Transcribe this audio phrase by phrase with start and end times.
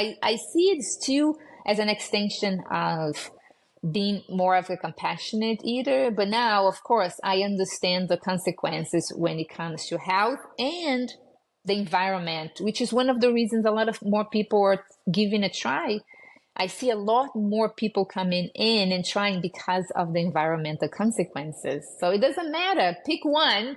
[0.00, 3.30] I, I, see it still as an extension of
[3.88, 6.10] being more of a compassionate eater.
[6.10, 11.12] But now, of course, I understand the consequences when it comes to health and
[11.64, 15.44] the environment, which is one of the reasons a lot of more people are giving
[15.44, 16.00] a try.
[16.56, 21.86] I see a lot more people coming in and trying because of the environmental consequences.
[21.98, 22.96] So it doesn't matter.
[23.06, 23.76] Pick one.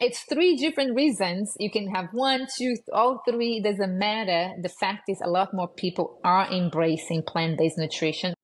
[0.00, 1.54] It's three different reasons.
[1.60, 3.58] You can have one, two, all three.
[3.58, 4.50] It doesn't matter.
[4.60, 8.34] The fact is, a lot more people are embracing plant based nutrition.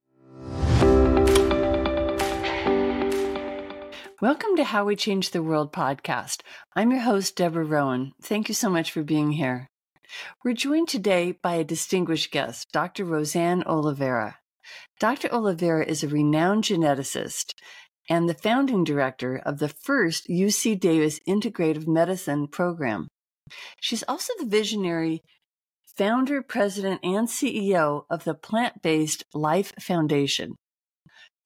[4.23, 6.43] Welcome to How We Change the World podcast.
[6.77, 8.13] I'm your host, Deborah Rowan.
[8.23, 9.71] Thank you so much for being here.
[10.45, 13.05] We're joined today by a distinguished guest, Dr.
[13.05, 14.39] Rosane Oliveira.
[15.01, 15.29] Dr.
[15.33, 17.55] Oliveira is a renowned geneticist
[18.11, 23.07] and the founding director of the first UC Davis Integrative Medicine program.
[23.81, 25.23] She's also the visionary
[25.97, 30.57] founder, president, and CEO of the Plant Based Life Foundation.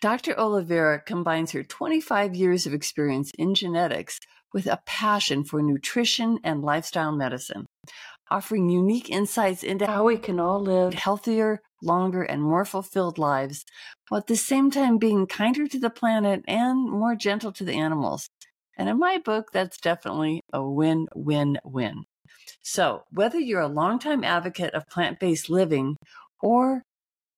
[0.01, 0.39] Dr.
[0.39, 4.19] Oliveira combines her 25 years of experience in genetics
[4.53, 7.67] with a passion for nutrition and lifestyle medicine,
[8.31, 13.65] offering unique insights into how we can all live healthier, longer, and more fulfilled lives,
[14.09, 17.75] while at the same time being kinder to the planet and more gentle to the
[17.75, 18.29] animals.
[18.77, 22.05] And in my book, that's definitely a win win win.
[22.63, 25.97] So, whether you're a longtime advocate of plant based living
[26.43, 26.83] or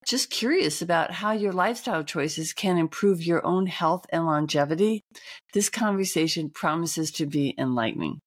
[0.06, 5.02] just curious about how your lifestyle choices can improve your own health and longevity,
[5.52, 8.20] this conversation promises to be enlightening.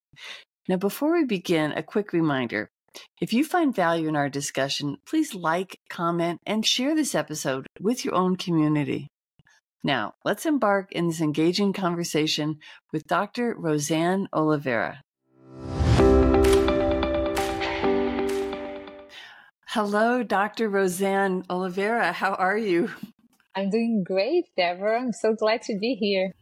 [0.67, 2.70] Now, before we begin, a quick reminder.
[3.21, 8.05] If you find value in our discussion, please like, comment, and share this episode with
[8.05, 9.07] your own community.
[9.83, 12.57] Now, let's embark in this engaging conversation
[12.91, 13.55] with Dr.
[13.55, 15.01] Rosane Oliveira.
[19.67, 20.69] Hello, Dr.
[20.69, 22.11] Rosane Oliveira.
[22.11, 22.89] How are you?
[23.55, 24.99] I'm doing great, Deborah.
[24.99, 26.33] I'm so glad to be here.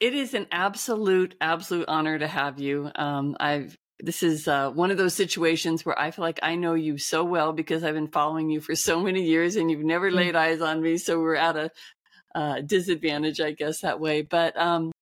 [0.00, 2.90] It is an absolute, absolute honor to have you.
[2.94, 6.74] Um, I've this is uh, one of those situations where I feel like I know
[6.74, 10.10] you so well because I've been following you for so many years, and you've never
[10.10, 10.14] mm.
[10.14, 10.98] laid eyes on me.
[10.98, 11.70] So we're at a
[12.34, 14.22] uh, disadvantage, I guess, that way.
[14.22, 14.92] But um,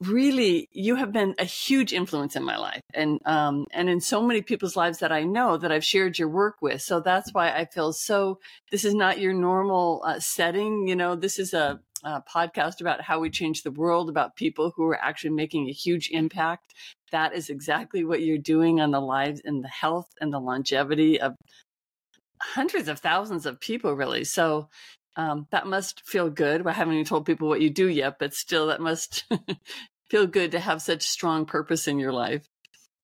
[0.00, 4.22] really you have been a huge influence in my life and um and in so
[4.22, 7.50] many people's lives that I know that I've shared your work with so that's why
[7.50, 8.38] I feel so
[8.70, 13.00] this is not your normal uh, setting you know this is a, a podcast about
[13.00, 16.74] how we change the world about people who are actually making a huge impact
[17.12, 21.20] that is exactly what you're doing on the lives and the health and the longevity
[21.20, 21.34] of
[22.40, 24.68] hundreds of thousands of people really so
[25.18, 26.64] um, that must feel good.
[26.64, 29.24] I haven't even told people what you do yet, but still, that must
[30.10, 32.46] feel good to have such strong purpose in your life.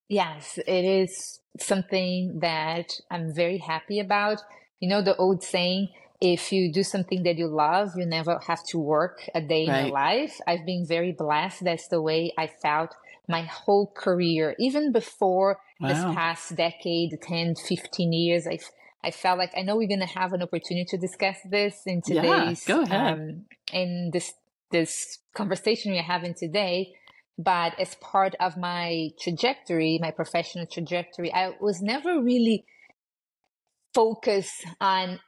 [0.09, 4.41] Yes, it is something that I'm very happy about.
[4.79, 5.89] You know, the old saying,
[6.21, 9.79] if you do something that you love, you never have to work a day right.
[9.81, 10.39] in your life.
[10.47, 11.65] I've been very blessed.
[11.65, 12.95] That's the way I felt
[13.29, 15.89] my whole career, even before wow.
[15.89, 18.47] this past decade, 10, 15 years.
[18.47, 18.71] I've
[19.03, 22.01] I felt like I know we're going to have an opportunity to discuss this in
[22.01, 23.13] today's yeah, go ahead.
[23.13, 24.33] Um, in this
[24.71, 26.95] this conversation we're having today.
[27.37, 32.65] But as part of my trajectory, my professional trajectory, I was never really
[33.93, 35.21] focused on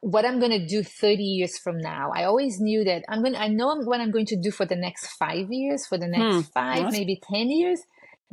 [0.00, 2.10] what I'm going to do 30 years from now.
[2.14, 4.64] I always knew that I'm going to, I know what I'm going to do for
[4.64, 6.40] the next five years, for the next hmm.
[6.54, 7.80] five, maybe 10 years.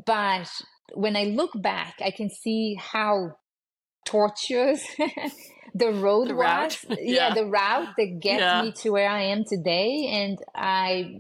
[0.05, 0.49] But
[0.93, 3.37] when I look back, I can see how
[4.05, 4.85] tortuous
[5.75, 6.85] the road the was.
[6.89, 6.95] yeah.
[6.99, 7.33] yeah.
[7.33, 8.61] the route that gets yeah.
[8.61, 10.07] me to where I am today.
[10.09, 11.19] And I,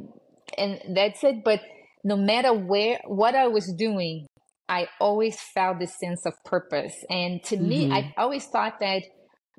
[0.57, 1.43] and that's it.
[1.43, 1.61] But
[2.05, 4.27] no matter where, what I was doing,
[4.69, 6.95] I always felt this sense of purpose.
[7.09, 7.67] And to mm-hmm.
[7.67, 8.19] me, I mm-hmm.
[8.21, 9.03] always thought that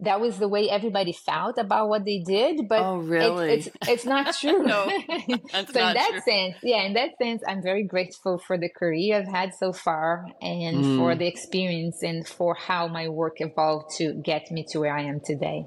[0.00, 3.54] that was the way everybody felt about what they did but oh, really?
[3.54, 6.20] it's, it's, it's not true no, so in that true.
[6.20, 10.24] sense yeah in that sense i'm very grateful for the career i've had so far
[10.40, 10.98] and mm.
[10.98, 15.02] for the experience and for how my work evolved to get me to where i
[15.02, 15.64] am today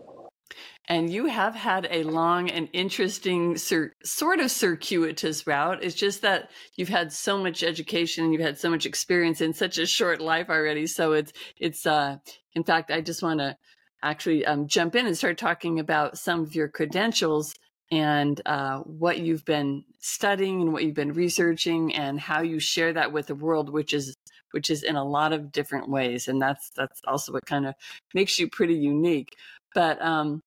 [0.88, 5.82] and you have had a long and interesting cir- sort of circuitous route.
[5.84, 9.54] It's just that you've had so much education and you've had so much experience in
[9.54, 10.88] such a short life already.
[10.88, 12.18] So it's it's uh
[12.56, 13.56] in fact I just want to
[14.04, 17.54] actually um, jump in and start talking about some of your credentials
[17.92, 22.94] and uh, what you've been studying and what you've been researching and how you share
[22.94, 24.16] that with the world, which is
[24.52, 27.76] which is in a lot of different ways, and that's that's also what kind of
[28.14, 29.36] makes you pretty unique.
[29.74, 30.42] But um,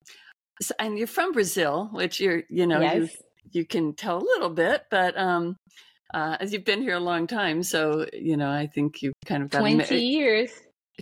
[0.60, 2.96] so, and you're from Brazil, which you're you know yes.
[2.96, 3.08] you
[3.52, 5.56] you can tell a little bit, but um,
[6.12, 9.42] uh, as you've been here a long time, so you know I think you've kind
[9.42, 10.50] of got twenty a, years.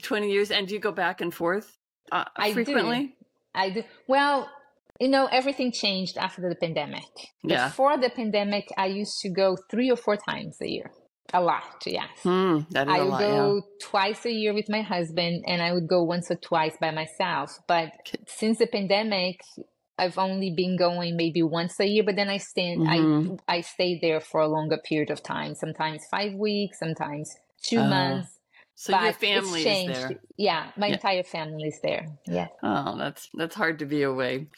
[0.01, 0.51] 20 years.
[0.51, 1.77] And do you go back and forth
[2.11, 3.07] uh, I frequently?
[3.07, 3.13] Do.
[3.55, 3.83] I do.
[4.09, 4.49] Well,
[5.01, 7.11] you know, everything changed after the pandemic.
[7.43, 7.69] Yeah.
[7.69, 10.91] Before the pandemic, I used to go three or four times a year.
[11.35, 12.11] A lot, yes.
[12.25, 13.89] Mm, that is I would lot, go yeah.
[13.89, 17.59] twice a year with my husband, and I would go once or twice by myself.
[17.67, 17.91] But
[18.27, 19.41] since the pandemic,
[19.99, 23.37] I've only been going maybe once a year, but then I stay mm-hmm.
[23.49, 25.55] I I stay there for a longer period of time.
[25.55, 28.39] Sometimes five weeks, sometimes two uh, months.
[28.75, 30.21] So but your family is there.
[30.37, 30.95] Yeah, my yeah.
[30.95, 32.07] entire family is there.
[32.27, 32.49] Yeah.
[32.63, 34.49] Oh, that's that's hard to be away.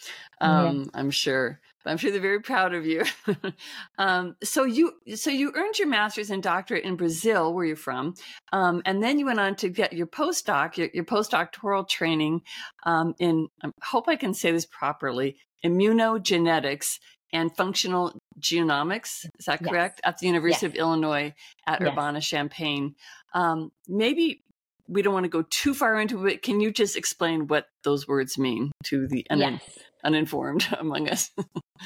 [0.40, 1.00] Um, yeah.
[1.00, 1.60] I'm sure.
[1.86, 3.04] I'm sure they're very proud of you.
[3.98, 8.14] um, so you so you earned your master's and doctorate in Brazil, where you're from,
[8.52, 12.40] um, and then you went on to get your postdoc, your, your postdoctoral training
[12.84, 13.48] um, in.
[13.62, 16.98] I hope I can say this properly: immunogenetics
[17.34, 19.26] and functional genomics.
[19.38, 20.00] Is that correct?
[20.02, 20.12] Yes.
[20.12, 20.74] At the University yes.
[20.74, 21.34] of Illinois
[21.66, 21.90] at yes.
[21.90, 22.94] Urbana Champaign.
[23.32, 24.42] Um, maybe
[24.86, 26.42] we don't want to go too far into it.
[26.42, 29.62] Can you just explain what those words mean to the un- yes.
[30.04, 31.30] uninformed among us?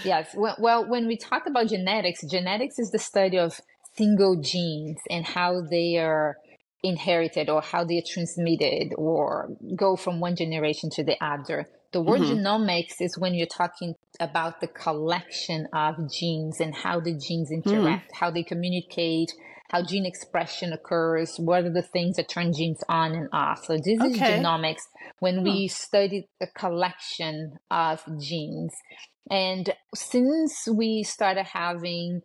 [0.05, 0.35] yes.
[0.35, 3.61] Well, well, when we talk about genetics, genetics is the study of
[3.97, 6.37] single genes and how they are
[6.83, 11.67] inherited or how they are transmitted or go from one generation to the other.
[11.93, 12.39] The word mm-hmm.
[12.39, 17.65] genomics is when you're talking about the collection of genes and how the genes mm.
[17.65, 18.17] interact, mm.
[18.17, 19.33] how they communicate,
[19.71, 23.65] how gene expression occurs, what are the things that turn genes on and off.
[23.65, 24.09] So this okay.
[24.09, 24.83] is genomics
[25.21, 25.73] when we hmm.
[25.73, 28.73] study the collection of genes.
[29.31, 32.23] And since we started having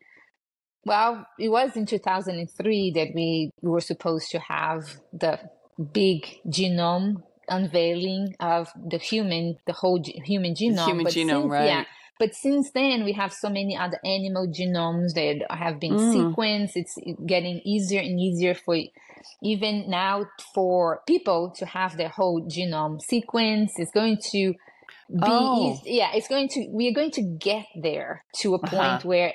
[0.85, 5.39] well, it was in 2003 that we were supposed to have the
[5.93, 10.85] big genome unveiling of the human, the whole human genome.
[10.85, 11.65] Human but genome, since, right?
[11.65, 11.85] Yeah,
[12.19, 16.13] but since then, we have so many other animal genomes that have been mm.
[16.13, 16.71] sequenced.
[16.75, 18.77] It's getting easier and easier for
[19.41, 23.73] even now for people to have their whole genome sequenced.
[23.77, 24.53] It's going to
[25.09, 25.73] be oh.
[25.73, 25.95] easy.
[25.95, 29.07] Yeah, it's going to, we are going to get there to a point uh-huh.
[29.07, 29.33] where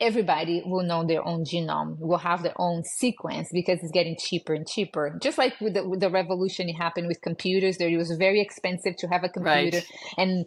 [0.00, 4.54] everybody will know their own genome, will have their own sequence because it's getting cheaper
[4.54, 5.18] and cheaper.
[5.20, 8.40] Just like with the, with the revolution it happened with computers, there it was very
[8.40, 9.84] expensive to have a computer, right.
[10.16, 10.46] and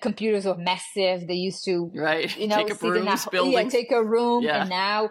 [0.00, 1.26] computers were massive.
[1.26, 3.72] They used to, right, you know, take up rooms, buildings.
[3.72, 4.62] Yeah, take a room, yeah.
[4.62, 5.10] and now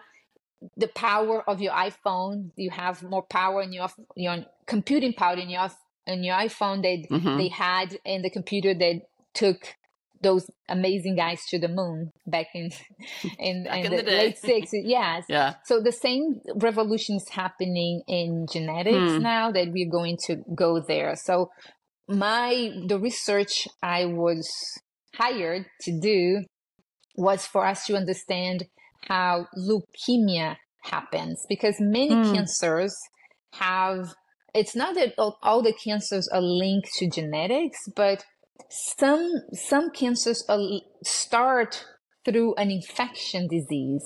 [0.77, 5.49] the power of your iPhone, you have more power in your your computing power in
[5.49, 5.69] your
[6.07, 7.37] in your iPhone that mm-hmm.
[7.37, 9.01] they had in the computer that
[9.33, 9.75] took
[10.21, 12.69] those amazing guys to the moon back in
[13.39, 17.27] in, back in, in the, the late 60s yes yeah so the same revolution is
[17.29, 19.21] happening in genetics hmm.
[19.21, 21.49] now that we're going to go there so
[22.07, 24.49] my the research I was
[25.15, 26.43] hired to do
[27.15, 28.65] was for us to understand
[29.07, 32.33] how leukemia happens because many mm.
[32.33, 32.95] cancers
[33.53, 34.13] have
[34.53, 38.23] it's not that all the cancers are linked to genetics but
[38.69, 40.43] some some cancers
[41.03, 41.85] start
[42.25, 44.05] through an infection disease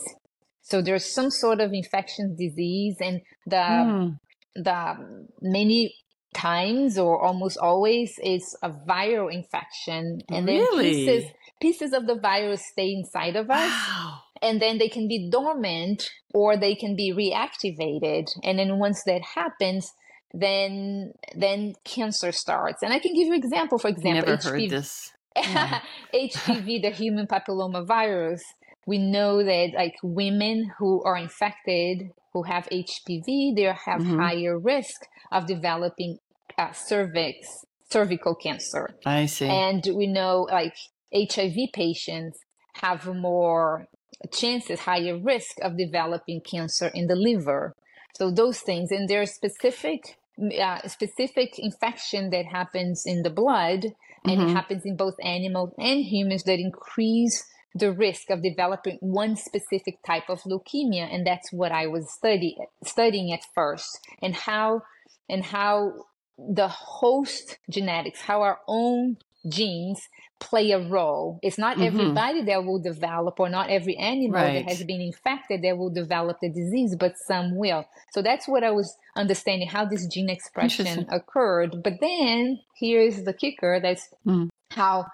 [0.62, 4.20] so there's some sort of infection disease and the mm.
[4.56, 5.94] the many
[6.34, 10.92] times or almost always is a viral infection and then really?
[10.92, 14.20] pieces pieces of the virus stay inside of us wow.
[14.42, 19.22] and then they can be dormant or they can be reactivated and then once that
[19.22, 19.94] happens
[20.38, 24.50] then then cancer starts and i can give you an example for example Never HPV,
[24.50, 25.12] heard this.
[25.38, 25.82] Yeah.
[26.14, 28.44] HPV the human papilloma virus
[28.86, 34.20] we know that like women who are infected who have HPV, they have mm-hmm.
[34.20, 36.20] higher risk of developing
[36.58, 38.90] uh, cervix cervical cancer.
[39.06, 39.48] I see.
[39.48, 40.76] And we know like
[41.14, 42.40] HIV patients
[42.74, 43.88] have more
[44.34, 47.74] chances, higher risk of developing cancer in the liver.
[48.16, 53.86] So those things, and there's specific uh, specific infection that happens in the blood,
[54.24, 54.50] and mm-hmm.
[54.50, 60.00] it happens in both animals and humans that increase the risk of developing one specific
[60.06, 64.82] type of leukemia, and that's what I was study studying at first, and how
[65.30, 66.06] and how
[66.38, 70.08] the host genetics, how our own genes
[70.40, 71.40] play a role.
[71.42, 72.00] It's not mm-hmm.
[72.00, 74.66] everybody that will develop, or not every animal right.
[74.66, 77.86] that has been infected that will develop the disease, but some will.
[78.12, 81.84] So that's what I was understanding how this gene expression occurred.
[81.84, 84.50] But then here's the kicker that's mm.
[84.72, 85.06] how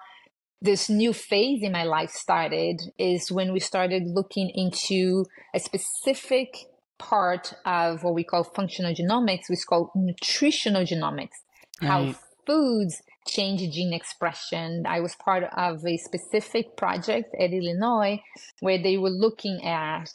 [0.60, 5.24] this new phase in my life started is when we started looking into
[5.54, 6.66] a specific
[6.98, 11.42] part of what we call functional genomics, which is called nutritional genomics,
[11.80, 11.88] right.
[11.88, 12.14] how
[12.46, 14.84] foods change gene expression.
[14.86, 18.20] I was part of a specific project at Illinois
[18.60, 20.10] where they were looking at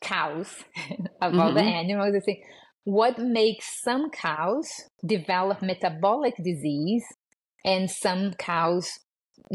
[0.00, 0.64] cows
[1.20, 1.40] of mm-hmm.
[1.40, 1.68] all the mm-hmm.
[1.68, 2.42] animals and saying,
[2.84, 4.68] what makes some cows
[5.04, 7.04] develop metabolic disease
[7.64, 8.98] and some cows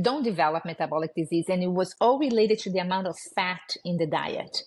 [0.02, 1.46] don't develop metabolic disease.
[1.50, 4.58] And it was all related to the amount of fat in the diet.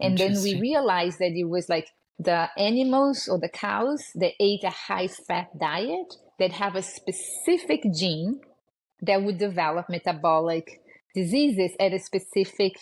[0.00, 4.64] And then we realized that it was like the animals or the cows that ate
[4.64, 8.40] a high fat diet that have a specific gene
[9.00, 10.80] that would develop metabolic
[11.14, 12.74] diseases at a specific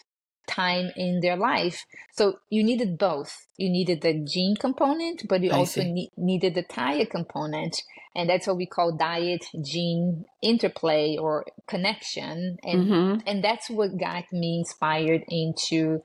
[0.46, 1.84] time in their life.
[2.12, 3.46] So you needed both.
[3.56, 7.82] You needed the gene component, but you I also ne- needed the diet component.
[8.14, 12.58] And that's what we call diet gene interplay or connection.
[12.64, 13.28] And, mm-hmm.
[13.28, 16.02] and that's what got me inspired into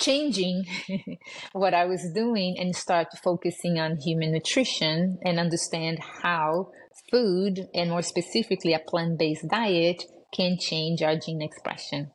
[0.00, 0.64] changing
[1.52, 6.70] what I was doing and start focusing on human nutrition and understand how
[7.10, 10.04] food and more specifically a plant-based diet
[10.34, 12.10] can change our gene expression.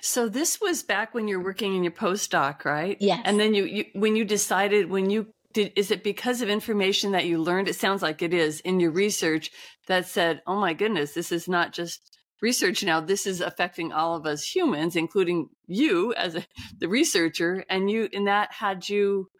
[0.00, 2.96] So this was back when you're working in your postdoc, right?
[3.00, 3.22] Yes.
[3.24, 7.12] And then you, you when you decided when you did is it because of information
[7.12, 9.50] that you learned it sounds like it is in your research
[9.86, 12.11] that said, "Oh my goodness, this is not just
[12.42, 13.00] research now.
[13.00, 16.44] This is affecting all of us humans, including you as a,
[16.78, 19.30] the researcher and you and that had you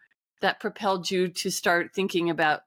[0.41, 2.61] that propelled you to start thinking about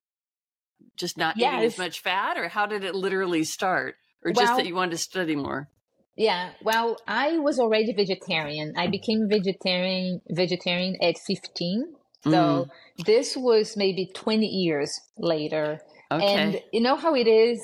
[0.96, 1.52] just not yes.
[1.52, 4.74] eating as much fat or how did it literally start or just well, that you
[4.74, 5.68] wanted to study more
[6.16, 8.72] yeah, well, I was already vegetarian.
[8.76, 11.94] I became vegetarian vegetarian at 15.
[12.24, 13.04] So mm.
[13.04, 15.80] this was maybe 20 years later.
[16.10, 16.24] Okay.
[16.24, 17.62] And you know how it is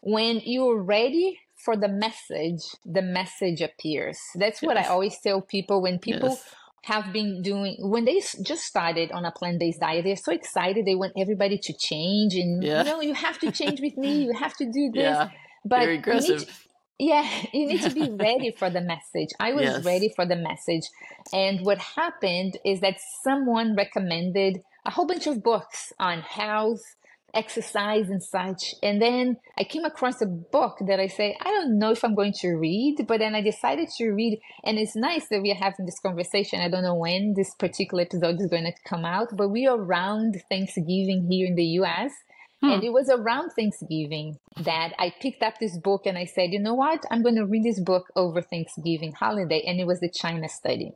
[0.00, 4.18] when you're ready for the message, the message appears.
[4.34, 4.66] That's yes.
[4.66, 6.54] what I always tell people when people yes.
[6.84, 10.96] have been doing when they just started on a plant-based diet they're so excited they
[10.96, 12.82] want everybody to change and yeah.
[12.82, 15.28] you know you have to change with me you have to do this yeah.
[15.64, 16.66] but Very aggressive
[17.02, 19.30] yeah, you need to be ready for the message.
[19.40, 19.84] I was yes.
[19.84, 20.84] ready for the message.
[21.32, 26.82] And what happened is that someone recommended a whole bunch of books on health,
[27.34, 28.74] exercise, and such.
[28.82, 32.14] And then I came across a book that I say, I don't know if I'm
[32.14, 34.40] going to read, but then I decided to read.
[34.64, 36.60] And it's nice that we are having this conversation.
[36.60, 39.76] I don't know when this particular episode is going to come out, but we are
[39.76, 42.12] around Thanksgiving here in the US.
[42.60, 42.70] Hmm.
[42.70, 46.60] And it was around Thanksgiving that I picked up this book and I said, you
[46.60, 47.04] know what?
[47.10, 49.62] I'm going to read this book over Thanksgiving holiday.
[49.66, 50.92] And it was the China study.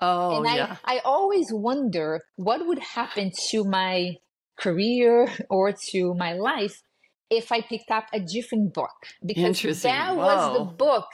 [0.00, 0.76] Oh, and yeah.
[0.84, 4.16] I, I always wonder what would happen to my
[4.56, 6.82] career or to my life
[7.30, 8.94] if I picked up a different book.
[9.24, 11.06] Because that was the book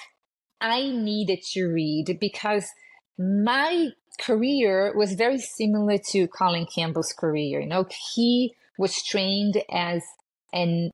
[0.61, 2.67] I needed to read because
[3.19, 7.61] my career was very similar to Colin Campbell's career.
[7.61, 10.03] You know, he was trained as
[10.53, 10.91] and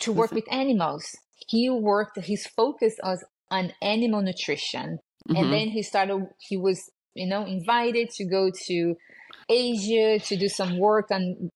[0.00, 1.16] to work with animals.
[1.48, 4.98] He worked, his focus was on animal nutrition.
[5.28, 5.36] Mm-hmm.
[5.36, 8.96] And then he started, he was, you know, invited to go to
[9.48, 11.50] Asia to do some work on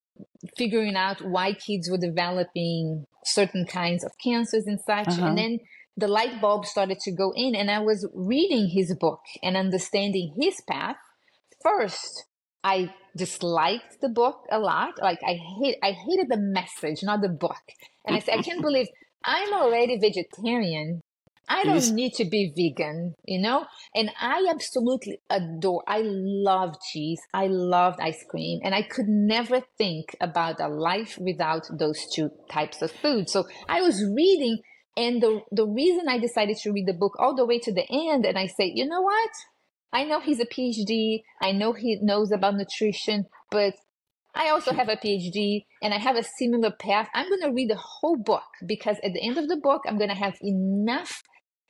[0.56, 5.08] figuring out why kids were developing certain kinds of cancers and such.
[5.08, 5.26] Uh-huh.
[5.26, 5.58] And then
[5.96, 10.34] the light bulb started to go in, and I was reading his book and understanding
[10.40, 10.96] his path.
[11.62, 12.24] First,
[12.64, 14.94] I disliked the book a lot.
[15.00, 17.62] Like I hate, I hated the message, not the book.
[18.06, 18.86] And I said, I can't believe
[19.24, 21.00] I'm already vegetarian.
[21.48, 23.66] I don't need to be vegan, you know?
[23.94, 27.20] And I absolutely adore, I love cheese.
[27.34, 28.60] I loved ice cream.
[28.64, 33.28] And I could never think about a life without those two types of food.
[33.28, 34.60] So I was reading,
[34.96, 37.86] and the, the reason I decided to read the book all the way to the
[37.90, 39.30] end, and I say, you know what?
[39.92, 41.22] I know he's a PhD.
[41.42, 43.74] I know he knows about nutrition, but
[44.34, 47.08] I also have a PhD and I have a similar path.
[47.12, 49.98] I'm going to read the whole book because at the end of the book, I'm
[49.98, 51.22] going to have enough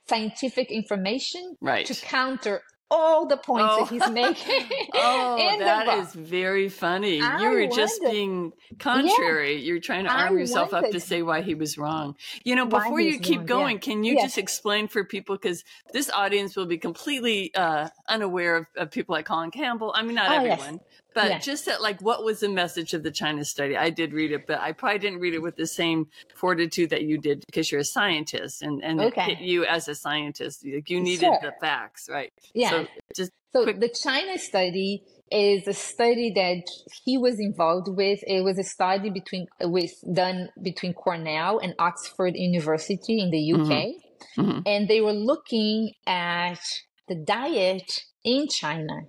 [0.07, 1.85] scientific information right.
[1.85, 2.61] to counter
[2.93, 3.85] all the points oh.
[3.85, 4.69] that he's making.
[4.93, 7.21] oh, that is very funny.
[7.21, 9.55] I you were just being contrary.
[9.55, 9.67] Yeah.
[9.67, 12.15] You're trying to arm I yourself up to say why he was wrong.
[12.43, 13.45] You know, before you keep wrong.
[13.45, 13.81] going, yeah.
[13.81, 18.67] can you just explain for people because this audience will be completely uh, unaware of,
[18.77, 19.91] of, people like Colin Campbell.
[19.95, 20.73] I mean, not oh, everyone.
[20.73, 21.01] Yes.
[21.13, 21.39] But yeah.
[21.39, 23.77] just that, like, what was the message of the China study?
[23.77, 27.03] I did read it, but I probably didn't read it with the same fortitude that
[27.03, 29.37] you did because you're a scientist and, and okay.
[29.39, 30.65] you as a scientist.
[30.65, 31.39] Like you needed sure.
[31.41, 32.31] the facts, right?
[32.53, 32.69] Yeah.
[32.69, 36.63] So just so quick- the China study is a study that
[37.05, 38.19] he was involved with.
[38.25, 43.59] It was a study between with done between Cornell and Oxford University in the UK,
[43.59, 44.41] mm-hmm.
[44.41, 44.59] Mm-hmm.
[44.65, 46.59] and they were looking at
[47.07, 49.01] the diet in China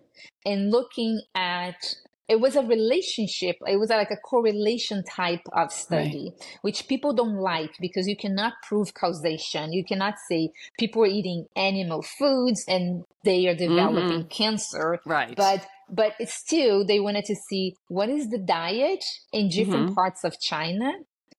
[0.44, 6.32] and looking at it was a relationship it was like a correlation type of study
[6.32, 6.58] right.
[6.62, 11.46] which people don't like because you cannot prove causation you cannot say people are eating
[11.54, 14.28] animal foods and they are developing mm-hmm.
[14.28, 19.48] cancer right but but it's still they wanted to see what is the diet in
[19.48, 19.94] different Mhm.
[19.94, 20.92] parts of China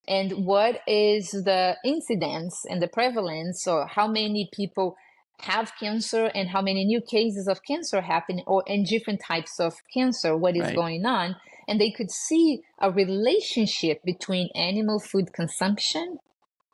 [0.08, 4.96] and what is the incidence and the prevalence or how many people
[5.42, 9.74] have cancer and how many new cases of cancer happen or in different types of
[9.94, 10.76] cancer what is Right.
[10.76, 11.36] going on
[11.68, 16.18] and they could see a relationship between animal food consumption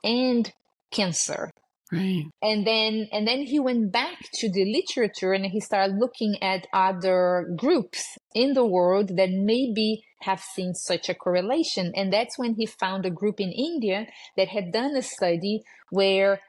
[0.04, 0.54] and
[0.92, 1.52] cancer
[1.92, 2.24] Right.
[2.42, 6.66] and then and then he went back to the literature and he started looking at
[6.72, 12.54] other groups in the world that maybe have seen such a correlation and that's when
[12.54, 16.40] he found a group in india that had done a study where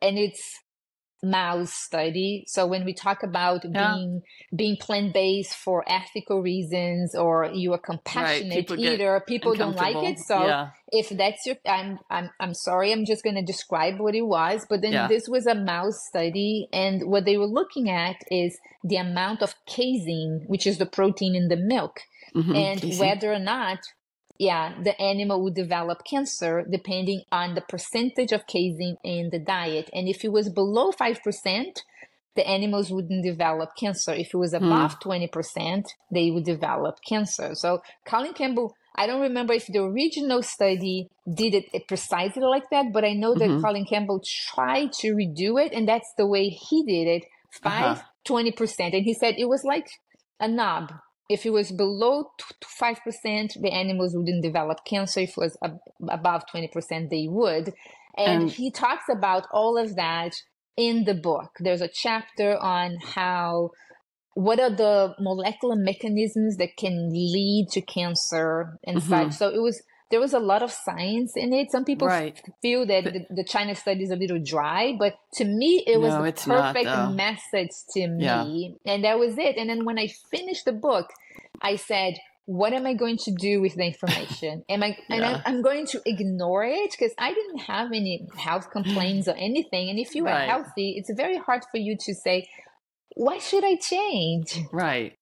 [0.00, 0.60] and it's
[1.24, 3.94] mouse study so when we talk about Yeah.
[3.94, 4.22] being
[4.54, 10.18] being plant-based for ethical reasons or you're a compassionate people eater people don't like it
[10.18, 10.70] so yeah.
[10.92, 14.66] if that's your i'm i'm i'm sorry i'm just going to describe what it was
[14.68, 15.08] but then Yeah.
[15.08, 19.54] this was a mouse study and what they were looking at is the amount of
[19.66, 22.00] casein which is the protein in the milk
[22.34, 22.56] Mhm.
[22.56, 23.00] and Casey.
[23.00, 23.78] whether or not
[24.38, 29.88] yeah the animal would develop cancer depending on the percentage of casein in the diet
[29.92, 31.82] and if it was below 5%
[32.36, 34.64] the animals wouldn't develop cancer if it was Hmm.
[34.64, 40.42] above 20% they would develop cancer so colin campbell i don't remember if the original
[40.42, 43.60] study did it precisely like that but i know that Mhm.
[43.60, 44.20] colin campbell
[44.52, 47.24] tried to redo it and that's the way he did it
[47.62, 48.02] 5 Uh-huh.
[48.26, 49.86] 20% and he said it was like
[50.40, 50.92] a knob
[51.30, 52.30] if it was below
[52.62, 55.20] 5%, the animals wouldn't develop cancer.
[55.20, 55.78] If it was ab-
[56.08, 57.72] above 20%, they would.
[58.16, 60.32] And, And- he talks about all of that
[60.76, 61.50] in the book.
[61.60, 63.70] There's a chapter on how,
[64.34, 69.08] what are the molecular mechanisms that can lead to cancer and Mhm.
[69.08, 69.32] such.
[69.34, 71.70] So it was, there was a lot of science in it.
[71.70, 72.36] Some people Right.
[72.36, 75.98] f- feel that the, the China study is a little dry, but to me, it
[76.00, 78.44] was No, the it's not, perfect message to Yeah.
[78.44, 78.76] me.
[78.84, 79.56] And that was it.
[79.56, 81.06] And then when I finished the book,
[81.62, 82.14] I said,
[82.46, 84.64] what am I going to do with the information?
[84.68, 88.70] Am I, and I'm, I'm going to ignore it because I didn't have any health
[88.70, 89.88] complaints or anything.
[89.88, 92.48] And if you are healthy, it's very hard for you to say,
[93.16, 94.58] why should I change?
[94.72, 95.16] Right.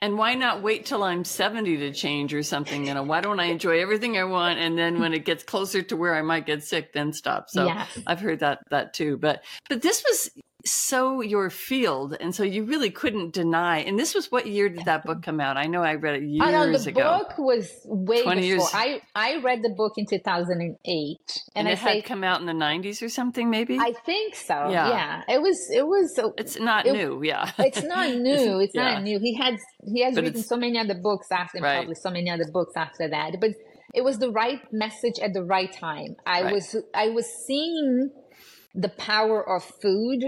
[0.00, 2.86] And why not wait till I'm 70 to change or something?
[2.86, 4.60] You know, why don't I enjoy everything I want?
[4.60, 7.50] And then when it gets closer to where I might get sick, then stop.
[7.50, 7.98] So Yes.
[8.06, 9.16] I've heard that, that too.
[9.16, 10.30] But, but this was
[10.64, 12.16] so your field.
[12.20, 13.78] And so you really couldn't deny.
[13.78, 15.56] And this was what year did that book come out?
[15.56, 17.18] I know I read it years Oh no, the ago.
[17.18, 18.56] book was way 20 before.
[18.56, 18.70] years.
[18.74, 21.18] I I read the book in 2008, and
[21.54, 23.78] and, I it say had come out in the 90s or something, maybe?
[23.78, 24.68] I think so.
[24.70, 24.88] Yeah.
[24.88, 27.22] Yeah, it was it was it's not it- new.
[27.22, 27.50] Yeah.
[27.58, 28.58] it's not new.
[28.60, 28.94] It's Yeah.
[28.94, 29.18] not new.
[29.20, 31.76] He had he has But written so many other books after, and Right.
[31.76, 33.36] probably so many other books after that.
[33.40, 33.50] But
[33.94, 36.16] it was the right message at the right time.
[36.26, 36.52] I Right.
[36.54, 38.10] was I was seeing
[38.74, 40.22] the power of food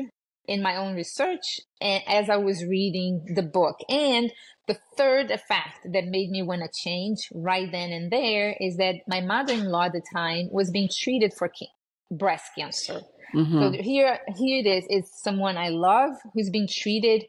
[0.46, 3.76] in my own research and as I was reading the book.
[3.88, 4.33] And
[4.66, 8.96] the third effect that made me want to change right then and there is that
[9.07, 11.66] my mother-in-law at the time was being treated for ca-
[12.11, 13.03] breast cancer.
[13.35, 13.76] Mhm.
[13.76, 14.85] So here, here it is.
[14.90, 17.24] is someone I love who's being treated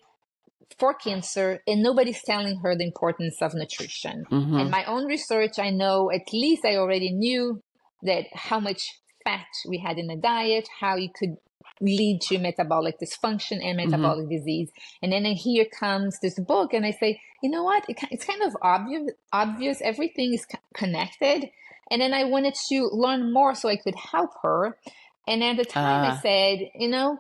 [0.80, 4.26] for cancer, and nobody's telling her the importance of nutrition.
[4.32, 4.62] Mhm.
[4.62, 7.62] In my own research, I know at least I already knew
[8.04, 8.82] that how much
[9.24, 11.36] fat we had in the diet, how you could
[11.82, 14.70] lead to metabolic dysfunction and metabolic disease.
[15.02, 17.84] And then here comes this book, and I say, you know what?
[17.90, 19.12] It, it's kind of obvious.
[19.34, 19.82] Obvious.
[19.82, 21.50] Everything is connected.
[21.90, 24.78] And then I wanted to learn more so I could help her.
[25.28, 26.20] And at the time, I Ah.
[26.22, 27.18] said, you know,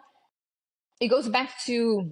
[1.00, 2.12] it goes back to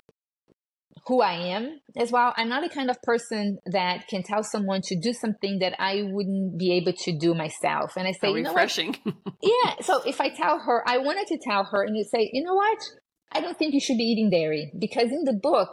[1.08, 2.34] who I am as well.
[2.38, 6.04] I'm not the kind of person that can tell someone to do something that I
[6.04, 7.94] wouldn't be able to do myself.
[7.98, 8.80] And I say, How you know what?
[9.42, 9.76] Yeah.
[9.82, 12.56] So if I tell her, I wanted to tell her, and you say, you know
[12.56, 12.78] what?
[13.32, 15.70] I don't think you should be eating dairy because in the book,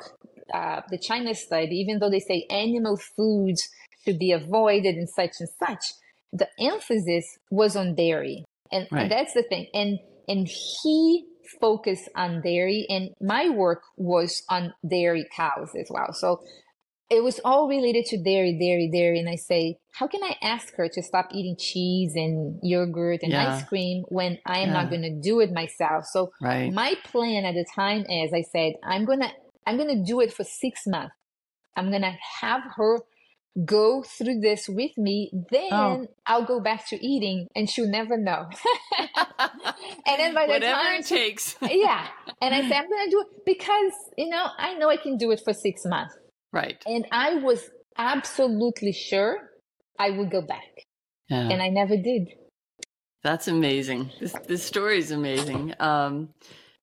[0.54, 3.68] uh, the China study, even though they say animal foods
[4.04, 5.84] should be avoided and such and such,
[6.32, 9.02] the emphasis was on dairy, and, Right.
[9.02, 9.66] and that's the thing.
[9.74, 11.24] And and he
[11.60, 16.12] focused on dairy, and my work was on dairy cows as well.
[16.12, 16.42] So
[17.08, 19.20] it was all related to dairy, dairy, dairy.
[19.20, 23.32] And I say, how can I ask her to stop eating cheese and yogurt and
[23.32, 23.54] Yeah.
[23.54, 26.06] ice cream when I am not going to do it myself?
[26.06, 26.72] So right.
[26.72, 29.32] my plan at the time is I said, I'm gonna
[29.66, 31.14] I'm gonna do it for six months.
[31.76, 32.98] I'm gonna have her
[33.64, 36.06] go through this with me, then Oh.
[36.26, 38.46] I'll go back to eating and she'll never know.
[39.38, 41.56] and then by the Whatever time it takes.
[41.62, 42.06] yeah.
[42.40, 45.30] And I said, I'm gonna do it because, you know, I know I can do
[45.30, 46.14] it for six months.
[46.52, 46.76] right.
[46.86, 49.38] And I was absolutely sure
[49.98, 50.84] I would go back.
[51.28, 51.48] Yeah.
[51.48, 52.28] And I never did.
[53.22, 54.10] That's amazing.
[54.20, 55.74] This this story is amazing.
[55.80, 56.30] Um,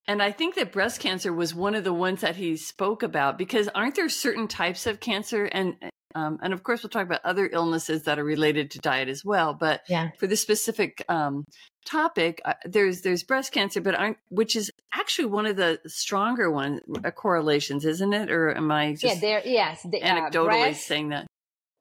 [0.06, 3.38] And I think that breast cancer was one of the ones that he spoke about
[3.38, 5.76] because aren't there certain types of cancer and
[6.16, 9.24] um, and of course we'll talk about other illnesses that are related to diet as
[9.24, 9.54] well.
[9.54, 10.10] But yeah.
[10.20, 11.46] for this specific um,
[11.86, 16.52] topic, uh, there's there's breast cancer, but aren't which is actually one of the stronger
[16.52, 18.32] one uh, correlations, isn't it?
[18.32, 19.20] Or am I just yeah?
[19.20, 21.28] There, yes, the, anecdotally uh, breast, saying that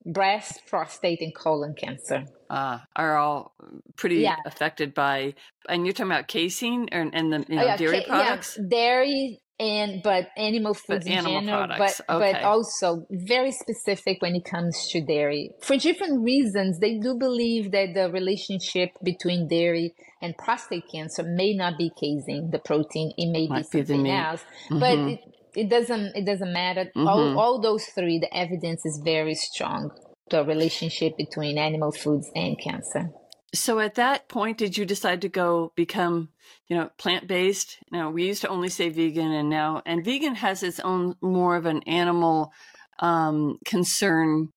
[0.05, 3.55] breast, prostate, and colon cancer uh, are all
[3.95, 4.35] pretty yeah.
[4.45, 5.35] affected by.
[5.69, 8.57] And you're talking about casein and, and the you know, oh, yeah, dairy ca- products.
[8.59, 12.01] Yeah, dairy and but animal foods but in animal general, products.
[12.07, 12.31] but okay.
[12.33, 16.79] but also very specific when it comes to dairy for different reasons.
[16.79, 22.49] They do believe that the relationship between dairy and prostate cancer may not be casein,
[22.51, 23.11] the protein.
[23.17, 24.79] It may Might be something be else, mm-hmm.
[24.79, 25.19] but it,
[25.55, 26.85] it doesn't it doesn't matter.
[26.85, 27.07] Mm-hmm.
[27.07, 29.91] All all those three, the evidence is very strong.
[30.29, 33.11] The relationship between animal foods and cancer.
[33.53, 36.29] So at that point, did you decide to go become,
[36.67, 37.77] you know, plant based?
[37.91, 41.55] Now we used to only say vegan, and now and vegan has its own more
[41.55, 42.51] of an animal
[42.99, 44.49] um, concern.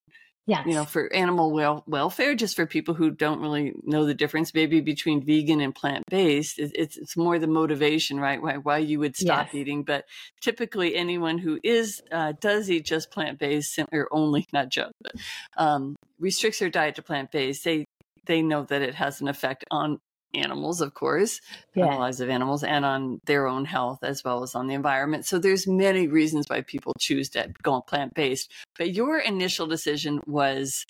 [0.49, 0.65] Yes.
[0.65, 4.55] You know, for animal wel- welfare, just for people who don't really know the difference,
[4.55, 8.41] maybe between vegan and plant based, it, it's it's more the motivation, right?
[8.41, 9.55] Why why you would stop Yes.
[9.55, 9.83] eating.
[9.83, 10.05] But
[10.41, 15.13] typically, anyone who is uh, does eat just plant based or only not just, but
[15.57, 17.85] um, restricts their diet to plant based, they
[18.27, 19.99] they know that it has an effect on
[20.35, 21.41] animals, of course,
[21.77, 24.75] on the lives of animals, and on their own health as well as on the
[24.75, 25.25] environment.
[25.27, 28.53] So there's many reasons why people choose to go plant based.
[28.77, 30.85] But your initial decision was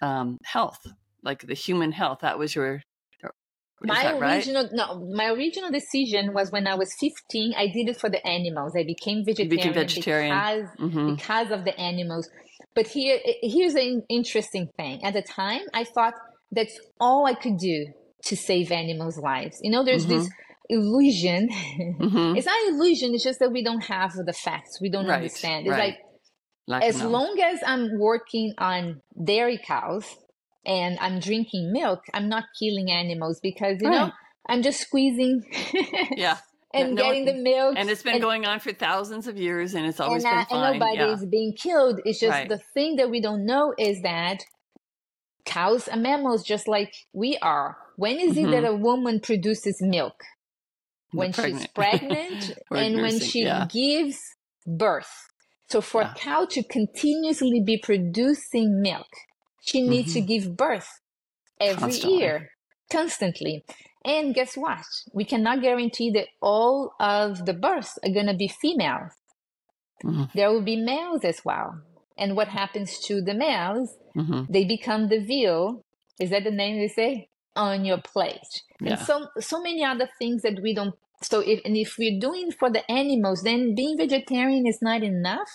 [0.00, 0.86] um, health,
[1.22, 2.20] like the human health.
[2.22, 2.82] That was your.
[3.82, 4.36] My that right?
[4.36, 7.54] original no, my original decision was when I was 15.
[7.56, 8.74] I did it for the animals.
[8.76, 10.36] I became vegetarian, became vegetarian.
[10.36, 11.16] because Mhm.
[11.16, 12.28] because of the animals.
[12.74, 15.02] But here here's an interesting thing.
[15.02, 16.12] At the time, I thought
[16.52, 17.86] that's all I could do
[18.24, 19.58] to save animals' lives.
[19.62, 20.28] You know, there's this
[20.68, 21.48] illusion.
[22.00, 22.36] Mhm.
[22.36, 23.14] it's not illusion.
[23.14, 24.80] It's just that we don't have the facts.
[24.80, 25.66] We don't Right, understand.
[25.66, 25.96] It's right.
[26.68, 27.12] like of as knowledge.
[27.12, 30.04] long as I'm working on dairy cows
[30.64, 34.10] and I'm drinking milk, I'm not killing animals because you know
[34.48, 35.42] I'm just squeezing
[36.16, 36.38] yeah,
[36.72, 37.74] and No- getting the milk.
[37.76, 40.38] and it's been and, going on for thousands of years, and it's always and, been
[40.40, 40.70] uh, fine.
[40.72, 41.12] and nobody yeah.
[41.14, 42.00] is being killed.
[42.04, 42.48] It's just Right.
[42.48, 44.38] the thing that we don't know is that
[45.56, 47.76] cows are mammals just like we are.
[47.96, 50.18] When is it that a woman produces milk?
[51.12, 51.70] When she's pregnant.
[51.74, 53.66] pregnant Or and when she yeah.
[53.80, 54.18] gives
[54.66, 55.12] birth.
[55.72, 56.12] So for Yeah.
[56.12, 59.10] a cow to continuously be producing milk,
[59.68, 60.88] she needs to give birth
[61.60, 61.84] every Mm-hmm.
[61.84, 62.18] Constantly.
[62.18, 62.36] year,
[62.90, 63.54] constantly.
[64.04, 64.84] And guess what?
[65.12, 69.12] We cannot guarantee that all of the births are going to be females.
[70.04, 70.32] Mhm.
[70.32, 71.68] There will be males as well.
[72.20, 73.96] And what happens to the males?
[74.16, 74.46] Mhm.
[74.54, 75.82] They become the veal.
[76.20, 77.28] Is that the name they say?
[77.56, 78.52] On your plate.
[78.80, 78.90] Yeah.
[78.92, 82.50] And so so many other things that we don't so if and if we're doing
[82.52, 85.50] for the animals, then being vegetarian is not enough.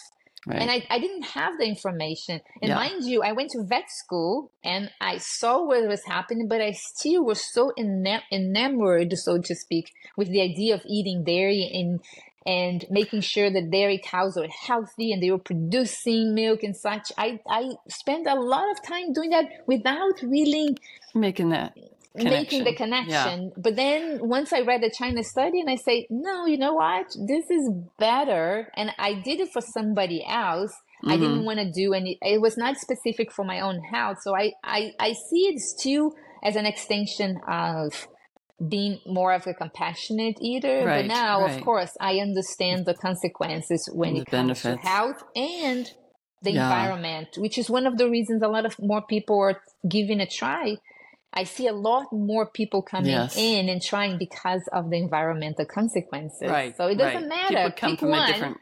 [0.47, 0.61] Right.
[0.61, 2.39] And I, I didn't have the information.
[2.61, 2.75] And Yeah.
[2.75, 6.71] mind you, I went to vet school and I saw what was happening, but I
[6.73, 11.99] still was so ena- enamored, so to speak, with the idea of eating dairy and
[12.45, 17.11] and making sure that dairy cows are healthy and they were producing milk and such.
[17.17, 20.77] I, I spent a lot of time doing that without really
[21.13, 21.75] Making that
[22.15, 23.43] making the Connection.
[23.43, 23.49] Yeah.
[23.57, 27.07] But then once I read the China study and I say, no, you know what?
[27.27, 28.71] This is better.
[28.75, 30.73] And I did it for somebody else.
[31.05, 31.45] I didn't Mm-hmm.
[31.45, 34.17] want to do any, it was not specific for my own health.
[34.23, 38.07] So I, I, I see it still as an extension of
[38.69, 40.85] being more of a compassionate eater.
[40.85, 41.57] Right, but now, right.
[41.57, 44.81] of course, I understand the consequences when The it comes benefits.
[44.83, 45.91] to health and
[46.41, 46.63] the Yeah.
[46.63, 50.27] environment, which is one of the reasons a lot of more people are giving a
[50.27, 50.77] try.
[51.33, 53.35] I see a lot more people coming Yes.
[53.37, 56.49] in and trying because of the environmental consequences.
[56.49, 56.75] Right.
[56.77, 57.27] So it doesn't right.
[57.27, 57.55] matter.
[57.55, 58.29] People come Pick from one.
[58.29, 58.57] a different.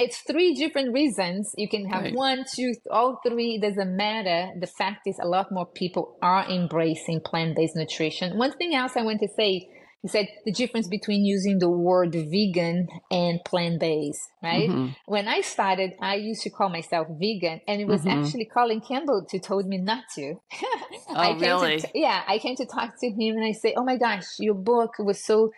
[0.00, 1.54] It's three different reasons.
[1.58, 2.14] You can have Right.
[2.14, 3.56] one, two, all three.
[3.56, 4.50] It doesn't matter.
[4.58, 8.38] The fact is, a lot more people are embracing plant based nutrition.
[8.38, 9.68] One thing else I want to say
[10.02, 14.70] you said the difference between using the word vegan and plant based, right?
[14.70, 14.94] Mhm.
[15.06, 18.12] When I started, I used to call myself vegan, and it was Mhm.
[18.12, 20.34] actually Colin Campbell who told me not to.
[21.10, 21.80] I Oh, really?
[21.80, 24.54] To, yeah, I came to talk to him, and I say, "Oh my gosh, your
[24.54, 25.50] book was so,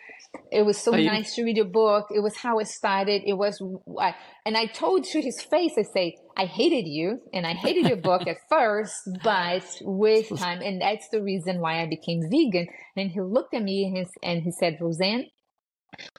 [0.51, 2.07] it was so Oh, you- nice to read your book.
[2.13, 3.21] It was how it started.
[3.25, 3.61] It was,
[3.99, 4.15] I,
[4.45, 7.97] and I told to his face, I say, I hated you, and I hated your
[7.97, 12.67] book at first, but with time, and that's the reason why I became vegan.
[12.97, 15.29] And he looked at me and, his, and he said, Rosane,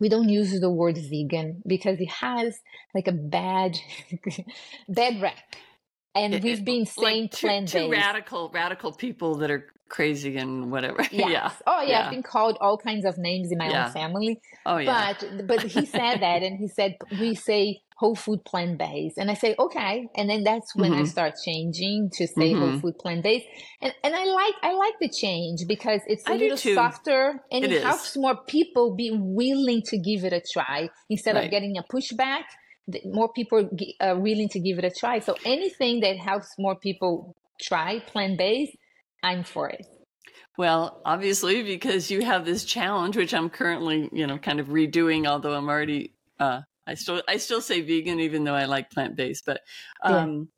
[0.00, 2.58] we don't use the word vegan because it has
[2.94, 3.78] like a bad,
[4.88, 5.36] bad rap.
[6.14, 7.90] and we've been saying like two, plant based.
[7.90, 11.02] radical, radical people that are crazy and whatever.
[11.12, 11.30] Yes.
[11.30, 11.50] yeah.
[11.66, 13.86] Oh yeah, yeah, I've been called all kinds of names in my yeah.
[13.86, 14.40] own family.
[14.66, 15.14] Oh yeah.
[15.20, 19.30] But but he said that, and he said we say whole food plant based, and
[19.30, 21.02] I say okay, and then that's when mm-hmm.
[21.02, 22.60] I start changing to say mm-hmm.
[22.60, 23.46] whole food plant based,
[23.80, 27.64] and and I like I like the change because it's a I little softer and
[27.64, 31.44] it, it helps more people be willing to give it a try instead right.
[31.44, 32.44] of getting a pushback
[33.06, 33.68] more people
[34.00, 35.18] are willing to give it a try.
[35.18, 38.76] So anything that helps more people try plant based,
[39.22, 39.86] I'm for it.
[40.56, 45.26] Well, obviously, because you have this challenge, which I'm currently, you know, kind of redoing,
[45.26, 49.16] although I'm already, uh, I still, I still say vegan, even though I like plant
[49.16, 49.44] based.
[49.46, 49.60] But,
[50.02, 50.48] um,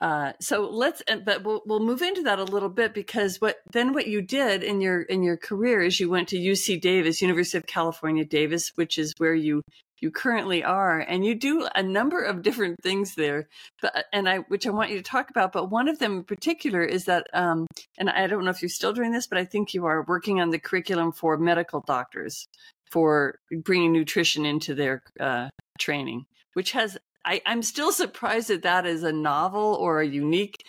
[0.00, 0.08] yeah.
[0.08, 3.92] uh, so let's, but we'll, we'll move into that a little bit because what then
[3.92, 7.58] what you did in your in your career is you went to UC Davis, University
[7.58, 9.62] of California, Davis, which is where you
[10.02, 13.48] you currently are and you do a number of different things there
[13.80, 16.24] but and i which i want you to talk about but one of them in
[16.24, 17.66] particular is that um
[17.98, 20.40] and i don't know if you're still doing this but i think you are working
[20.40, 22.46] on the curriculum for medical doctors
[22.90, 28.86] for bringing nutrition into their uh, training which has I, i'm still surprised that that
[28.86, 30.64] is a novel or a unique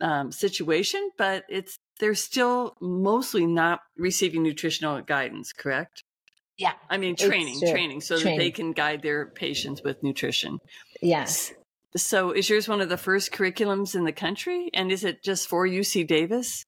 [0.00, 6.02] um, situation but it's they're still mostly not receiving nutritional guidance correct
[6.58, 6.74] yeah.
[6.88, 8.38] I mean, training, training, so training.
[8.38, 10.58] that they can guide their patients with nutrition.
[11.00, 11.52] Yes.
[11.96, 14.70] So is yours one of the first curriculums in the country?
[14.72, 16.64] And is it just for UC Davis?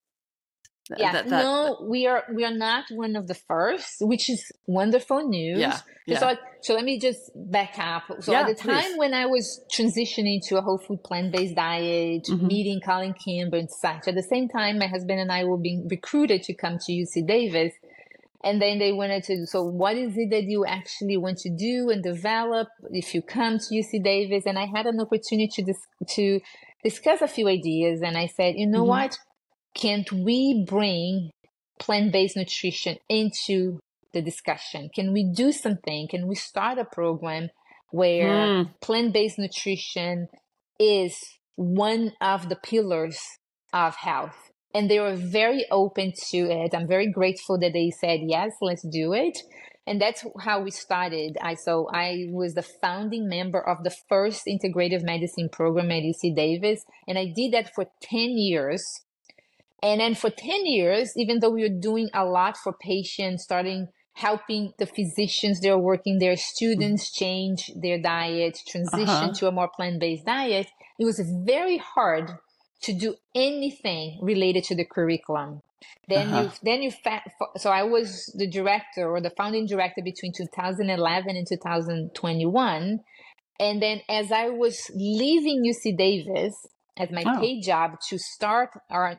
[0.90, 4.53] Yeah, that, that, no, we are we are not one of the first, which is
[4.66, 5.59] wonderful news.
[5.59, 6.18] Yeah, yeah.
[6.18, 8.03] So, so let me just back up.
[8.20, 8.99] So yeah, at the time please.
[8.99, 12.47] when I was transitioning to a whole food plant based diet, mm-hmm.
[12.47, 15.88] meeting Colin Campbell and such, at the same time, my husband and I were being
[15.88, 17.73] recruited to come to UC Davis
[18.44, 21.88] and then they wanted to so what is it that you actually want to do
[21.90, 25.87] and develop if you come to uc davis and i had an opportunity to, dis-
[26.07, 26.40] to
[26.85, 28.88] discuss a few ideas and i said you know mm-hmm.
[28.88, 29.18] what
[29.74, 31.30] can't we bring
[31.78, 33.78] plant-based nutrition into
[34.12, 37.48] the discussion can we do something can we start a program
[37.90, 38.70] where mm.
[38.80, 40.28] plant-based nutrition
[40.78, 41.16] is
[41.56, 43.18] one of the pillars
[43.72, 46.74] of health and they were very open to it.
[46.74, 49.38] I'm very grateful that they said, yes, let's do it.
[49.87, 51.37] And that's how we started.
[51.40, 56.34] I so I was the founding member of the first integrative medicine program at UC
[56.34, 58.82] Davis, and I did that for 10 years.
[59.85, 63.88] And then for 10 years, even though we were doing a lot for patients, starting
[64.14, 69.35] helping the physicians they're working their students change their diet, transition uh-huh.
[69.35, 70.68] to a more plant-based diet,
[70.99, 72.31] it was very hard
[72.81, 75.61] to do anything related to the curriculum.
[76.09, 76.42] Then uh-huh.
[76.42, 77.23] you, then you, fa-
[77.59, 83.01] so I was the director or the founding director between 2011 and 2021.
[83.61, 86.55] And then as I was leaving UC Davis
[86.97, 87.38] as my oh.
[87.38, 89.18] paid job to start our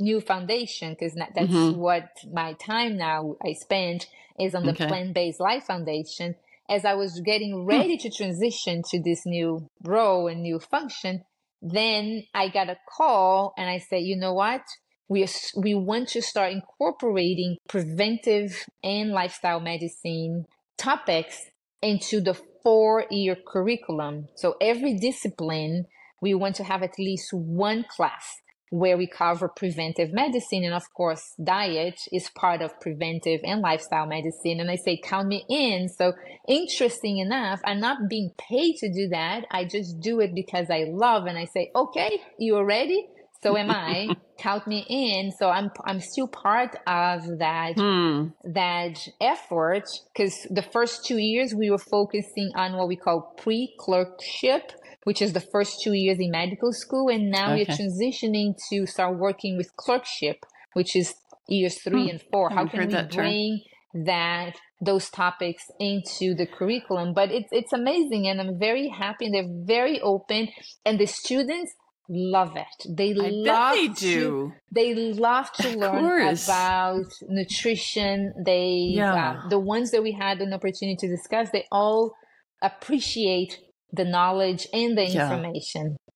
[0.00, 1.78] new foundation, because that's mm-hmm.
[1.78, 4.06] what my time now I spend
[4.38, 4.86] is on the okay.
[4.86, 6.34] Plant Based Life Foundation.
[6.68, 7.66] As I was getting hmm.
[7.66, 11.22] ready to transition to this new role and new function,
[11.60, 14.62] then I got a call and I said, you know what?
[15.08, 15.26] We,
[15.56, 20.46] we want to start incorporating preventive and lifestyle medicine
[20.78, 21.38] topics
[21.82, 24.28] into the four year curriculum.
[24.34, 25.84] So every discipline,
[26.22, 28.24] we want to have at least one class
[28.70, 30.64] where we cover preventive medicine.
[30.64, 34.60] And of course, diet is part of preventive and lifestyle medicine.
[34.60, 35.88] And I say, count me in.
[35.88, 36.12] So
[36.48, 39.44] interesting enough, I'm not being paid to do that.
[39.50, 41.26] I just do it because I love.
[41.26, 43.06] And I say, okay, you are ready?
[43.42, 44.08] So am I.
[44.38, 45.30] count me in.
[45.32, 48.28] So I'm, I'm still part of that, hmm.
[48.52, 49.84] that effort.
[50.16, 54.72] Cause the first two years we were focusing on what we call pre-clerkship
[55.04, 57.08] which is the first two years in medical school.
[57.08, 57.64] And now okay.
[57.68, 61.14] we're transitioning to start working with clerkship, which is
[61.48, 62.10] years three hmm.
[62.10, 62.50] and four.
[62.50, 63.60] How can we that bring
[63.94, 64.04] term.
[64.06, 67.14] that those topics into the curriculum?
[67.14, 70.48] But it's it's amazing, and I'm very happy, and they're very open,
[70.84, 71.72] and the students
[72.08, 72.96] love it.
[72.96, 74.20] They I love they do.
[74.20, 76.44] To, they love to of learn course.
[76.44, 78.34] about nutrition.
[78.44, 79.40] They yeah.
[79.44, 82.14] uh, the ones that we had an opportunity to discuss, they all
[82.62, 83.58] appreciate
[83.94, 85.96] the knowledge and the information.
[85.98, 86.12] Yeah.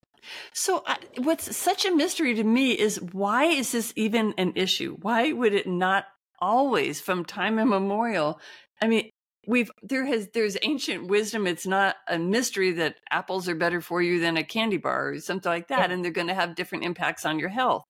[0.52, 4.96] So, uh, what's such a mystery to me is why is this even an issue?
[5.00, 6.04] Why would it not
[6.40, 8.40] always, from time immemorial?
[8.80, 9.10] I mean,
[9.46, 11.46] we've there has there's ancient wisdom.
[11.46, 15.20] It's not a mystery that apples are better for you than a candy bar or
[15.20, 15.94] something like that, yeah.
[15.94, 17.84] and they're going to have different impacts on your health.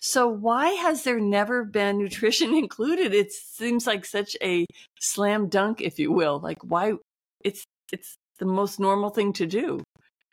[0.00, 3.14] So, why has there never been nutrition included?
[3.14, 4.66] It seems like such a
[5.00, 6.40] slam dunk, if you will.
[6.40, 6.94] Like, why?
[7.44, 9.82] It's it's the most normal thing to do.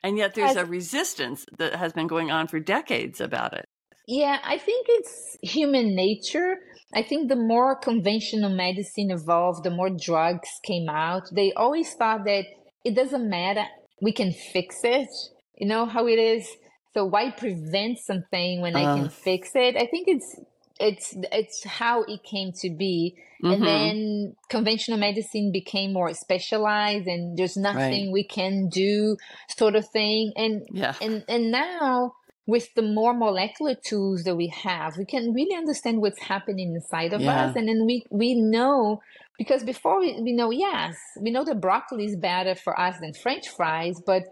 [0.04, 3.66] And yet there's a resistance that has been going on for decades about it.
[4.08, 6.58] Yeah, I think it's human nature.
[6.94, 11.24] I think the more conventional medicine evolved, the more drugs came out.
[11.32, 12.46] They always thought that
[12.84, 13.66] it doesn't matter,
[14.02, 15.10] we can fix it.
[15.58, 16.50] You know how it is?
[16.94, 19.76] So why prevent something when uh, I can fix it?
[19.78, 20.40] I think it's
[20.82, 23.54] it's it's how it came to be mm-hmm.
[23.54, 28.14] and then conventional medicine became more specialized and there's nothing right.
[28.14, 29.16] we can do
[29.50, 30.96] sort of thing and yeah.
[31.02, 32.14] and and now
[32.48, 37.14] with the more molecular tools that we have we can really understand what's happening inside
[37.14, 37.46] of yeah.
[37.46, 39.00] us and then we we know
[39.38, 43.14] because before we, we know yes we know that broccoli is better for us than
[43.14, 44.24] french fries but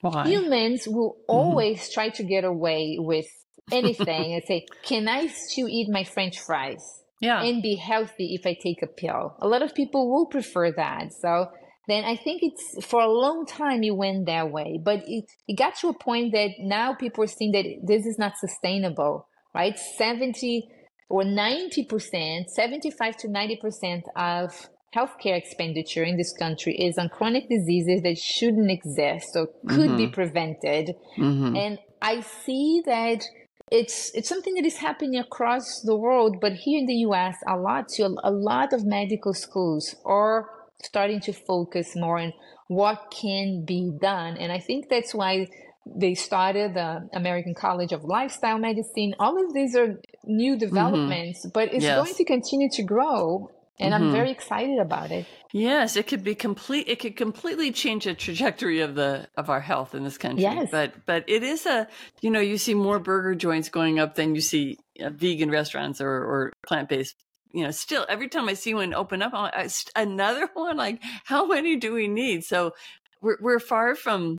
[0.00, 0.28] Why?
[0.28, 1.36] humans will mm-hmm.
[1.36, 1.92] always mm-hmm.
[1.94, 3.26] try to get away with
[3.70, 7.02] anything and say, can I still eat my French fries?
[7.20, 7.42] Yeah.
[7.42, 9.36] And be healthy if I take a pill.
[9.40, 11.12] A lot of people will prefer that.
[11.12, 11.46] So
[11.86, 14.80] then I think it's for a long time it went that way.
[14.82, 18.18] But it, it got to a point that now people are seeing that this is
[18.18, 19.78] not sustainable, right?
[19.78, 20.68] 70
[21.08, 28.02] or 90%, 75 to 90% of healthcare expenditure in this country is on chronic diseases
[28.02, 29.96] that shouldn't exist or could mm-hmm.
[29.96, 30.94] be prevented.
[31.18, 31.56] Mm-hmm.
[31.56, 33.22] And I see that
[33.70, 37.56] it's it's something that is happening across the world, but here in the U.S., a
[37.56, 40.48] lot to a lot of medical schools are
[40.82, 42.32] starting to focus more on
[42.68, 45.48] what can be done, and I think that's why
[45.84, 49.14] they started the American College of Lifestyle Medicine.
[49.18, 50.58] All of these are new mm-hmm.
[50.58, 51.50] developments, mm-hmm.
[51.52, 51.96] but it's yes.
[51.96, 54.04] going to continue to grow and mm-hmm.
[54.04, 55.26] I'm very excited about it.
[55.52, 56.88] Yes, it could be complete.
[56.88, 60.42] It could completely change the trajectory of the of our health in this country.
[60.42, 61.88] Yes, but but it is a
[62.20, 66.00] you know you see more burger joints going up than you see uh, vegan restaurants
[66.00, 67.16] or or plant based.
[67.52, 70.76] You know, still every time I see one open up, I, another one.
[70.76, 72.44] Like, how many do we need?
[72.44, 72.72] So
[73.20, 74.38] we're we're far from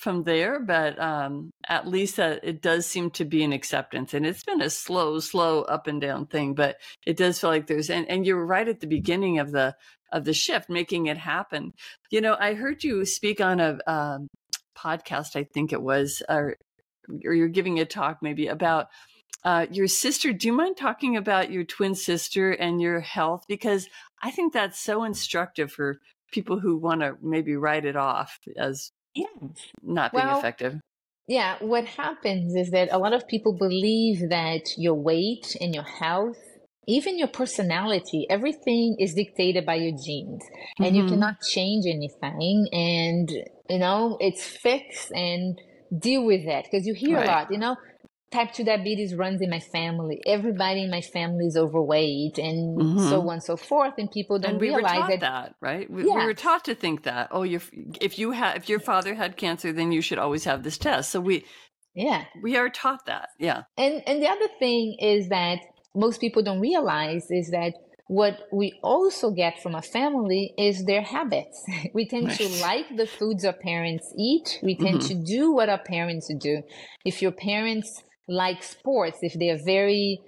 [0.00, 4.14] from there, but um, at least uh, it does seem to be an acceptance.
[4.14, 7.66] And it's been a slow, slow up and down thing, but it does feel like
[7.66, 9.76] there's and, and you're right at the beginning of the
[10.10, 11.72] of the shift, making it happen.
[12.10, 14.26] You know, I heard you speak on a um,
[14.76, 16.56] podcast, I think it was, or,
[17.24, 18.86] or you're giving a talk maybe about
[19.44, 20.32] uh, your sister.
[20.32, 23.44] Do you mind talking about your twin sister and your health?
[23.46, 23.86] Because
[24.22, 26.00] I think that's so instructive for
[26.32, 29.26] people who want to maybe write it off as yeah.
[29.82, 30.80] not being well, effective.
[31.26, 35.84] Yeah, what happens is that a lot of people believe that your weight and your
[35.84, 36.38] health,
[36.88, 40.42] even your personality, everything is dictated by your genes
[40.78, 40.96] and mm-hmm.
[40.96, 42.66] you cannot change anything.
[42.72, 43.30] And,
[43.68, 45.56] you know, it's fixed and
[45.96, 47.28] deal with that because you hear right.
[47.28, 47.76] a lot, you know,
[48.30, 50.20] type 2 diabetes runs in my family.
[50.26, 53.08] Everybody in my family is overweight and mm-hmm.
[53.08, 53.94] so on and so forth.
[53.98, 55.90] And people don't and we realize that, that, right?
[55.90, 59.36] We, we, were taught to think that, oh, if you have, if your father had
[59.36, 61.10] cancer, then you should always have this test.
[61.10, 61.44] So we,
[61.94, 63.30] yeah, we are taught that.
[63.38, 63.62] Yeah.
[63.76, 65.58] And, and the other thing is that
[65.94, 67.74] most people don't realize is that
[68.06, 71.64] what we also get from a family is their habits.
[71.94, 72.38] We tend nice.
[72.38, 74.58] to like the foods our parents eat.
[74.62, 75.20] We tend mm-hmm.
[75.20, 76.62] to do what our parents do.
[77.04, 80.20] If your parents like sports, if they are very,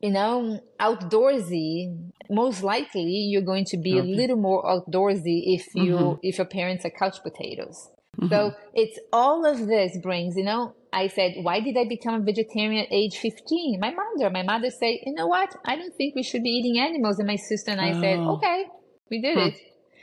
[0.00, 4.00] you know, outdoorsy, most likely you're going to be okay.
[4.00, 6.18] a little more outdoorsy if you mm-hmm.
[6.22, 7.88] if your parents are couch potatoes.
[8.20, 8.28] Mm-hmm.
[8.28, 12.20] So it's all of this brings, you know, I said, why did I become a
[12.20, 13.80] vegetarian at age 15?
[13.80, 15.56] My mother, my mother said, you know what?
[15.64, 17.18] I don't think we should be eating animals.
[17.18, 18.00] And my sister and I oh.
[18.00, 18.64] said, okay,
[19.10, 19.48] we did hmm.
[19.48, 19.54] it.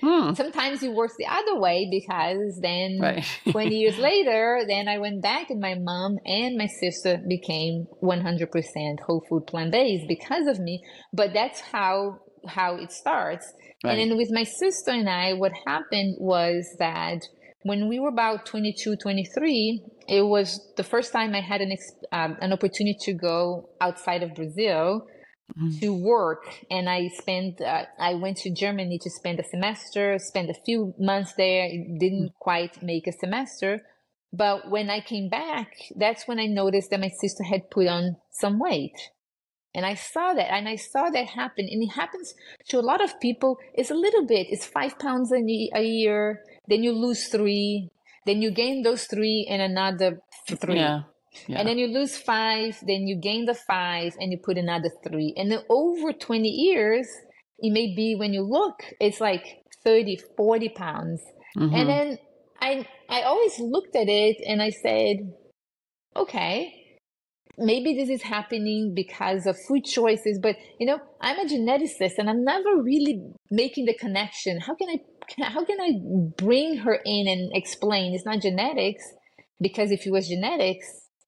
[0.01, 0.33] Hmm.
[0.33, 3.25] Sometimes it works the other way because then right.
[3.51, 8.99] 20 years later, then I went back and my mom and my sister became 100%
[8.99, 10.83] whole food plant based because of me.
[11.13, 13.53] But that's how, how it starts.
[13.83, 13.99] Right.
[13.99, 17.19] And then with my sister and I, what happened was that
[17.63, 21.75] when we were about 22, 23, it was the first time I had an,
[22.11, 25.05] um, an opportunity to go outside of Brazil
[25.57, 25.79] mm-hmm.
[25.79, 30.49] to work and i spent uh, i went to germany to spend a semester spend
[30.49, 32.39] a few months there didn't mm-hmm.
[32.39, 33.81] quite make a semester
[34.33, 38.15] but when i came back that's when i noticed that my sister had put on
[38.31, 39.09] some weight
[39.73, 42.33] and i saw that and i saw that happen and it happens
[42.67, 46.83] to a lot of people it's a little bit it's five pounds a year then
[46.83, 47.89] you lose three
[48.25, 51.01] then you gain those three and another three yeah.
[51.47, 51.59] Yeah.
[51.59, 55.33] And then you lose five, then you gain the five and you put another three.
[55.37, 57.07] And then over 20 years,
[57.59, 61.21] it may be when you look, it's like 30, 40 pounds.
[61.57, 61.75] Mm-hmm.
[61.75, 62.17] And then
[62.59, 65.33] I, I always looked at it and I said,
[66.15, 66.73] okay,
[67.57, 72.29] maybe this is happening because of food choices, but you know, I'm a geneticist and
[72.29, 74.59] I'm never really making the connection.
[74.59, 74.99] How can I
[75.43, 75.91] how can I
[76.37, 79.03] bring her in and explain it's not genetics?
[79.61, 80.87] Because if it was genetics,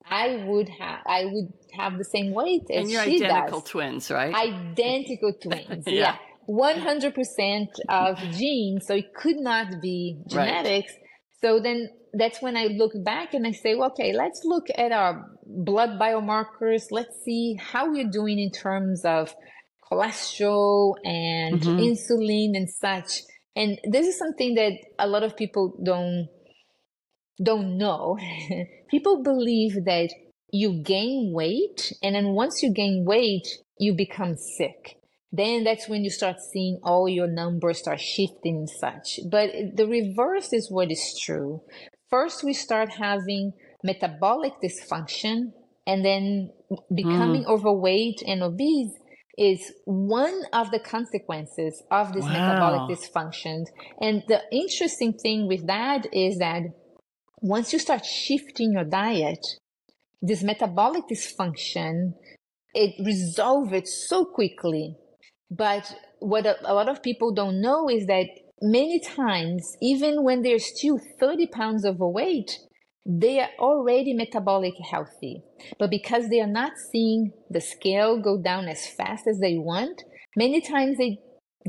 [0.10, 3.70] I would have I would have the same weight as and you're she identical does.
[3.70, 4.34] twins, right?
[4.34, 5.86] Identical twins.
[5.88, 5.94] Yeah.
[5.94, 6.18] yeah.
[6.50, 10.48] 100% of genes, so it could not be Right.
[10.48, 10.94] genetics.
[11.42, 14.92] So then that's when I look back and I say, well, okay, let's look at
[14.92, 16.84] our blood biomarkers.
[16.92, 19.34] Let's see how we're doing in terms of
[19.90, 21.80] cholesterol and Mhm.
[21.80, 23.22] insulin and such.
[23.56, 26.28] And this is something that a lot of people don't
[27.42, 28.18] don't know.
[28.92, 30.10] people believe that
[30.52, 33.48] you gain weight and then once you gain weight,
[33.80, 34.98] you become sick.
[35.32, 39.20] Then that's when you start seeing all your numbers start shifting and such.
[39.32, 41.62] But the reverse is what is true.
[42.12, 43.54] First, we start having
[43.84, 45.54] metabolic dysfunction
[45.88, 46.52] and then
[46.94, 47.48] becoming mm.
[47.48, 48.94] overweight and obese
[49.38, 52.34] is one of the consequences of this Wow.
[52.34, 53.66] metabolic dysfunction.
[54.00, 56.62] And the interesting thing with that is that
[57.44, 59.46] once you start shifting your diet,
[60.22, 62.14] this metabolic dysfunction,
[62.74, 64.96] it resolves it so quickly.
[65.52, 68.28] But what a, a lot of people don't know is that
[68.62, 72.60] many times, even when they're still 30 pounds overweight,
[73.06, 75.44] they are already metabolic healthy.
[75.78, 80.02] But because they are not seeing the scale go down as fast as they want,
[80.38, 81.20] many times they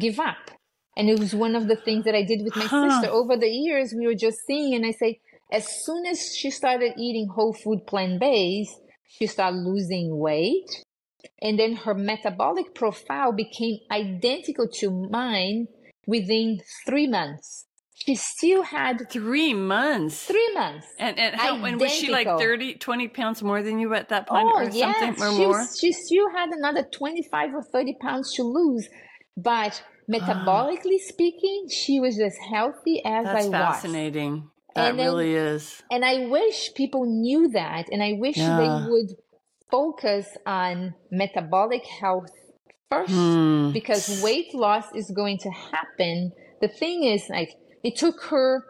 [0.01, 0.53] give up.
[0.97, 2.89] And it was one of the things that I did with my Huh.
[2.91, 3.93] sister over the years.
[3.99, 5.19] We were just seeing, and I say,
[5.55, 8.75] as soon as she started eating whole food plant based,
[9.07, 10.69] she started losing weight.
[11.41, 15.69] And then her metabolic profile became identical to mine
[16.07, 17.67] within three months.
[17.95, 20.25] She still had Three months.
[20.25, 20.87] three months.
[20.99, 22.39] And and how and was she like Identical.
[22.39, 24.99] 30, 20 pounds more than you at that point Oh, or yes.
[24.99, 25.67] something or she, more?
[25.81, 28.89] she still had another 25 or 30 pounds to lose.
[29.37, 30.13] But ah.
[30.13, 33.51] metabolically speaking, she was as healthy as That's I was.
[33.53, 34.51] That's fascinating.
[34.75, 35.83] That then- really is.
[35.91, 37.89] And I wish people knew that.
[37.91, 38.57] And I wish Yeah.
[38.59, 39.11] they would
[39.71, 42.31] focus on metabolic health
[42.91, 43.73] first Hmm.
[43.73, 46.33] because weight loss is going to happen.
[46.61, 47.51] The thing is, like,
[47.83, 48.63] it took her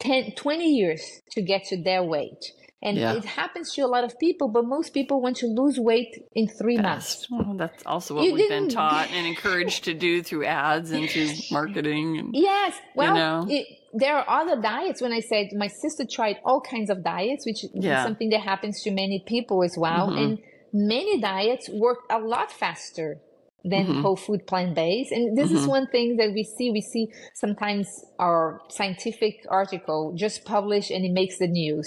[0.00, 2.52] 10, 20 years to get to their weight.
[2.82, 3.12] And Yeah.
[3.14, 6.48] it happens to a lot of people, but most people want to lose weight in
[6.48, 7.26] three months.
[7.30, 11.08] Well, that's also what You we've been taught and encouraged to do through ads and
[11.10, 12.18] through marketing.
[12.18, 12.74] And, Yes.
[12.94, 13.46] Well, know?
[13.50, 15.02] it, there are other diets.
[15.02, 17.98] When I said my sister tried all kinds of diets, which Yeah.
[17.98, 20.08] is something that happens to many people as well.
[20.08, 20.18] Mhm.
[20.22, 20.38] And
[20.72, 23.20] many diets work a lot faster
[23.62, 24.00] than Mhm.
[24.00, 25.12] whole food plant based.
[25.12, 25.68] And this is Mhm.
[25.68, 26.70] one thing that we see.
[26.70, 27.86] We see sometimes
[28.18, 31.86] our scientific article just published and it makes the news.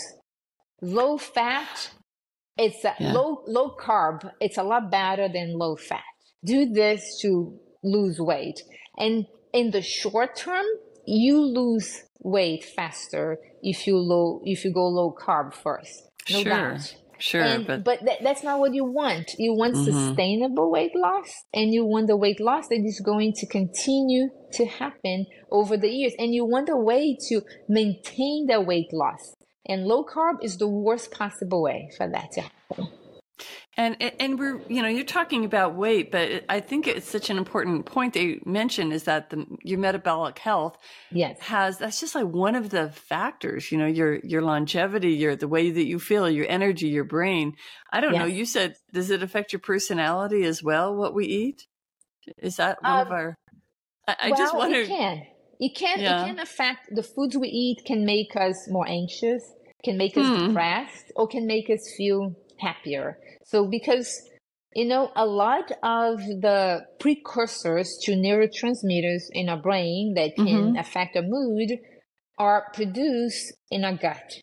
[0.84, 1.92] Low fat,
[2.58, 3.14] it's a Yeah.
[3.14, 4.30] low low carb.
[4.42, 6.04] It's a lot better than low fat.
[6.44, 8.60] Do this to lose weight.
[8.98, 10.66] And in the short term,
[11.06, 16.10] you lose weight faster if you low if you go low carb first.
[16.30, 16.52] No Sure.
[16.54, 16.96] doubt.
[17.20, 19.32] Sure, And- but, but that, that's not what you want.
[19.38, 19.86] You want Mhm.
[19.86, 24.28] sustainable weight loss, and you want the weight loss that is going to continue
[24.58, 26.14] to happen over the years.
[26.20, 29.36] And you want a way to maintain the weight loss.
[29.66, 32.88] And low carb is the worst possible way for that to happen.
[33.78, 37.38] and and we're you know you're talking about weight, but I think it's such an
[37.38, 40.78] important point that you mentioned is that the your metabolic health
[41.12, 41.40] Yes.
[41.40, 45.48] has that's just like one of the factors you know your your longevity your the
[45.48, 47.54] way that you feel your energy your brain
[47.92, 51.68] i don't know you said does it affect your personality as well what we eat
[52.38, 53.38] is that one of Um, our
[54.08, 55.24] i, I well, just wonder It can.
[55.60, 56.00] It can.
[56.00, 56.22] Yeah.
[56.22, 57.86] It can affect the foods we eat.
[57.86, 59.44] Can make us more anxious.
[59.84, 60.48] Can make us Hmm.
[60.48, 63.18] depressed, or can make us feel happier.
[63.46, 64.22] So because
[64.76, 70.78] you know a lot of the precursors to neurotransmitters in our brain that can Mm-hmm.
[70.78, 71.80] affect our mood
[72.38, 74.40] are produced in our gut.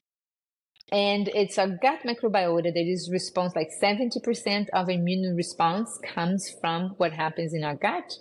[0.93, 6.95] And it's our gut microbiota that is response like 70% of immune response comes from
[6.97, 8.13] what happens in our gut.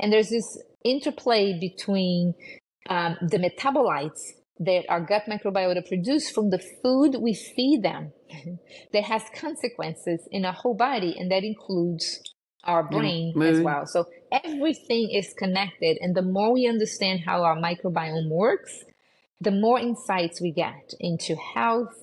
[0.00, 2.34] And there's this interplay between
[2.88, 4.20] um, the metabolites
[4.58, 8.12] that our gut microbiota produce from the food we feed them
[8.92, 12.20] that has consequences in our whole body, and that includes
[12.64, 13.86] our brain as well.
[13.86, 18.84] So everything is connected, and the more we understand how our microbiome works,
[19.40, 21.94] the more insights we get into health,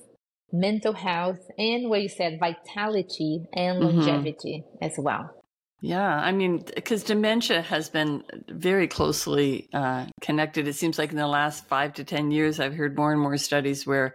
[0.52, 3.82] mental health, and where you said, vitality and Mhm.
[3.82, 5.43] longevity as well.
[5.84, 10.66] Yeah, I mean, because dementia has been very closely uh, connected.
[10.66, 13.36] It seems like in the last five to 10 years, I've heard more and more
[13.36, 14.14] studies where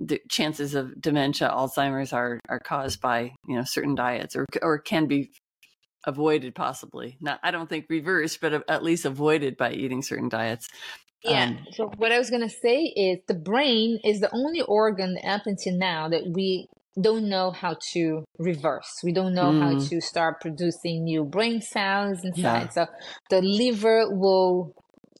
[0.00, 4.78] the chances of dementia, Alzheimer's are, are caused by, you know, certain diets or, or
[4.78, 5.30] can be
[6.06, 7.18] avoided possibly.
[7.20, 10.68] Not I don't think reversed, but at least avoided by eating certain diets.
[11.22, 11.44] Yeah.
[11.44, 15.42] Um, so what I was gonna say is the brain is the only organ up
[15.44, 16.66] until now that we
[17.00, 19.00] don't know how to reverse.
[19.02, 19.60] We don't know mm.
[19.60, 22.70] how to start producing new brain cells inside.
[22.76, 22.86] Yeah.
[22.86, 22.86] So
[23.30, 24.74] the liver will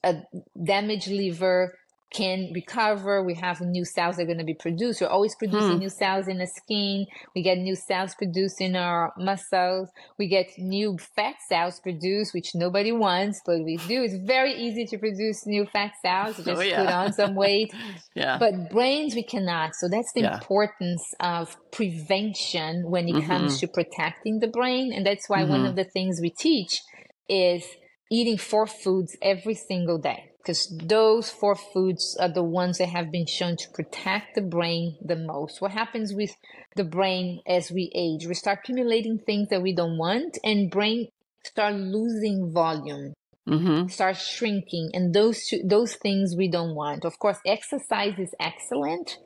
[0.04, 0.22] a
[0.62, 1.76] damaged liver
[2.14, 3.22] can recover.
[3.24, 5.00] We have new cells that are going to be produced.
[5.00, 5.78] We're always producing hmm.
[5.78, 7.06] new cells in the skin.
[7.34, 9.90] We get new cells produced in our muscles.
[10.18, 14.02] We get new fat cells produced, which nobody wants, but we do.
[14.02, 16.36] It's very easy to produce new fat cells.
[16.44, 16.84] Just oh, yeah.
[16.84, 17.74] put on some weight.
[18.14, 18.38] yeah.
[18.38, 19.74] But brains, we cannot.
[19.74, 20.34] So that's the yeah.
[20.34, 23.26] importance of prevention when it mm-hmm.
[23.26, 24.92] comes to protecting the brain.
[24.94, 25.50] And that's why mm-hmm.
[25.50, 26.80] one of the things we teach
[27.28, 27.64] is
[28.12, 33.10] eating four foods every single day because those four foods are the ones that have
[33.10, 35.62] been shown to protect the brain the most.
[35.62, 36.36] What happens with
[36.76, 38.26] the brain as we age?
[38.26, 41.08] We start accumulating things that we don't want, and brain
[41.44, 43.14] start losing volume,
[43.48, 43.88] mm-hmm.
[43.88, 47.06] start shrinking, and those two, those things we don't want.
[47.06, 49.16] Of course, exercise is excellent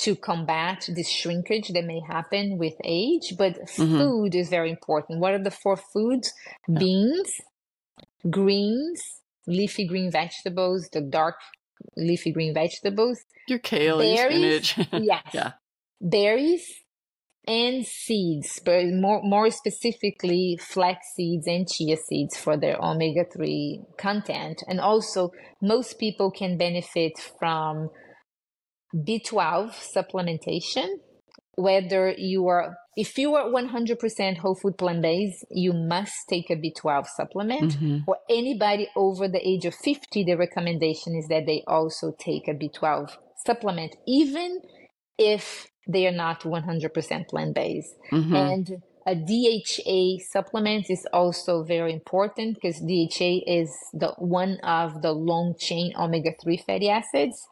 [0.00, 3.96] to combat this shrinkage that may happen with age, but mm-hmm.
[3.96, 5.20] food is very important.
[5.20, 6.34] What are the four foods?
[6.70, 7.32] Beans,
[8.28, 11.36] greens, leafy green vegetables, the dark
[11.96, 13.18] leafy green vegetables.
[13.48, 14.88] Your kale, berries, spinach.
[14.92, 15.22] yes.
[15.32, 15.52] yeah.
[16.00, 16.66] Berries
[17.46, 23.82] and seeds, but more, more specifically, flax seeds and chia seeds for their omega 3
[23.98, 24.62] content.
[24.68, 25.30] And also,
[25.62, 27.90] most people can benefit from
[28.94, 30.86] B12 supplementation
[31.56, 36.56] whether you are if you are 100% whole food plant based you must take a
[36.56, 38.04] b12 supplement mm-hmm.
[38.04, 42.54] for anybody over the age of 50 the recommendation is that they also take a
[42.54, 44.60] b12 supplement even
[45.18, 48.34] if they are not 100% plant based mm-hmm.
[48.34, 55.12] and a DHA supplement is also very important because DHA is the one of the
[55.12, 57.46] long chain omega 3 fatty acids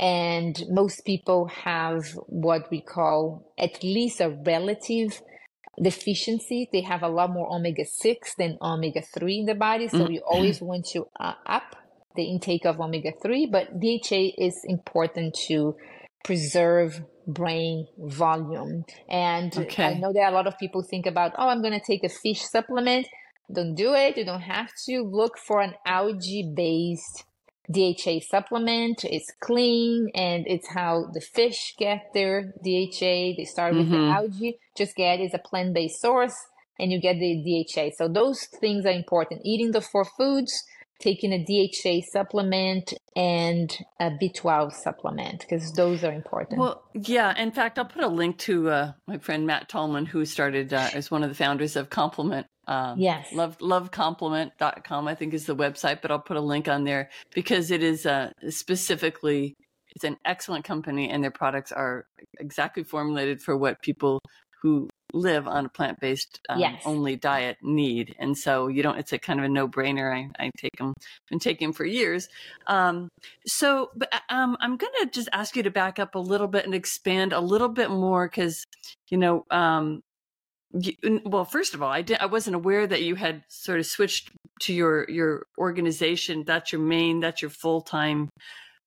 [0.00, 5.20] and most people have what we call at least a relative
[5.80, 6.70] deficiency.
[6.72, 9.88] They have a lot more omega 6 than omega 3 in the body.
[9.88, 10.12] So mm-hmm.
[10.12, 11.76] you always want to uh, up
[12.16, 13.50] the intake of omega 3.
[13.52, 15.76] But DHA is important to
[16.24, 18.84] preserve brain volume.
[19.06, 19.84] And okay.
[19.84, 22.08] I know that a lot of people think about, oh, I'm going to take a
[22.08, 23.06] fish supplement.
[23.52, 24.16] Don't do it.
[24.16, 25.02] You don't have to.
[25.02, 27.24] Look for an algae based
[27.70, 29.04] DHA supplement.
[29.04, 33.36] It's clean and it's how the fish get their DHA.
[33.36, 34.08] They start with mm-hmm.
[34.08, 34.58] the algae.
[34.76, 36.34] Just get is a plant based source
[36.78, 37.90] and you get the DHA.
[37.96, 39.42] So those things are important.
[39.44, 40.64] Eating the four foods,
[40.98, 46.60] taking a DHA supplement and a B12 supplement because those are important.
[46.60, 47.36] Well, yeah.
[47.40, 50.88] In fact, I'll put a link to uh, my friend Matt Tolman, who started uh,
[50.94, 53.32] as one of the founders of Complement um, yes.
[53.32, 57.72] Love, lovecomplement.com, I think is the website, but I'll put a link on there because
[57.72, 59.54] it is uh, specifically,
[59.96, 62.06] it's an excellent company and their products are
[62.38, 64.20] exactly formulated for what people
[64.62, 66.82] who live on a plant-based um, yes.
[66.84, 70.50] only diet need and so you don't it's a kind of a no-brainer i, I
[70.56, 70.94] take them
[71.28, 72.28] been taking them for years
[72.68, 73.08] um,
[73.44, 76.64] so but um, i'm going to just ask you to back up a little bit
[76.64, 78.62] and expand a little bit more because
[79.08, 79.46] you know
[81.24, 84.30] well first of all i did i wasn't aware that you had sort of switched
[84.60, 88.28] to your your organization that's your main that's your full-time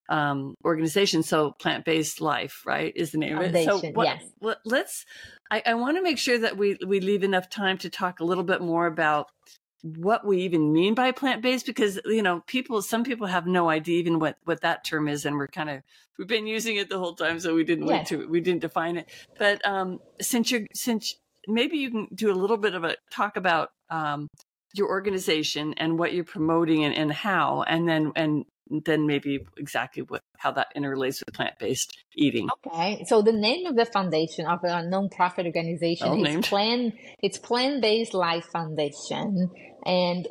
[0.10, 4.56] um organization so plant-based life right is the name Foundation, of it so what, yes.
[4.66, 5.06] let's
[5.52, 8.26] i, I want to make sure that we we leave enough time to talk a
[8.26, 9.28] little bit more about
[9.84, 14.00] what we even mean by plant-based because you know people some people have no idea
[14.00, 15.82] even what what that term is and we're kind of
[16.18, 18.08] we've been using it the whole time so we didn't yes.
[18.08, 21.16] to we didn't define it but um since you're since
[21.48, 24.28] maybe you can do a little bit of a talk about um,
[24.74, 30.04] your organization and what you're promoting and, and how, and then and then maybe exactly
[30.04, 32.50] what how that interrelates with plant based eating.
[32.66, 36.94] Okay, so the name of the foundation of a nonprofit organization well is Plan.
[37.22, 39.52] It's Plant Based Life Foundation,
[39.86, 40.28] and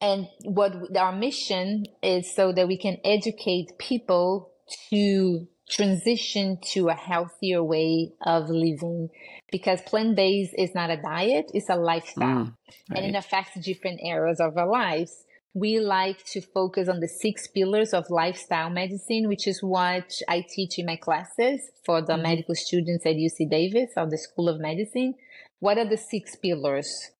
[0.00, 4.50] and what our mission is so that we can educate people
[4.90, 9.08] to transition to a healthier way of living
[9.50, 12.54] because plant-based is not a diet it's a lifestyle mm,
[12.90, 13.02] right.
[13.02, 17.48] and it affects different areas of our lives we like to focus on the six
[17.48, 22.22] pillars of lifestyle medicine which is what i teach in my classes for the mm.
[22.22, 25.14] medical students at uc davis or the school of medicine
[25.58, 27.10] what are the six pillars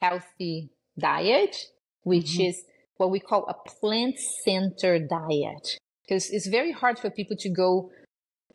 [0.00, 1.56] healthy diet
[2.02, 2.48] which mm-hmm.
[2.48, 2.62] is
[2.96, 7.90] what we call a plant-centered diet because it's very hard for people to go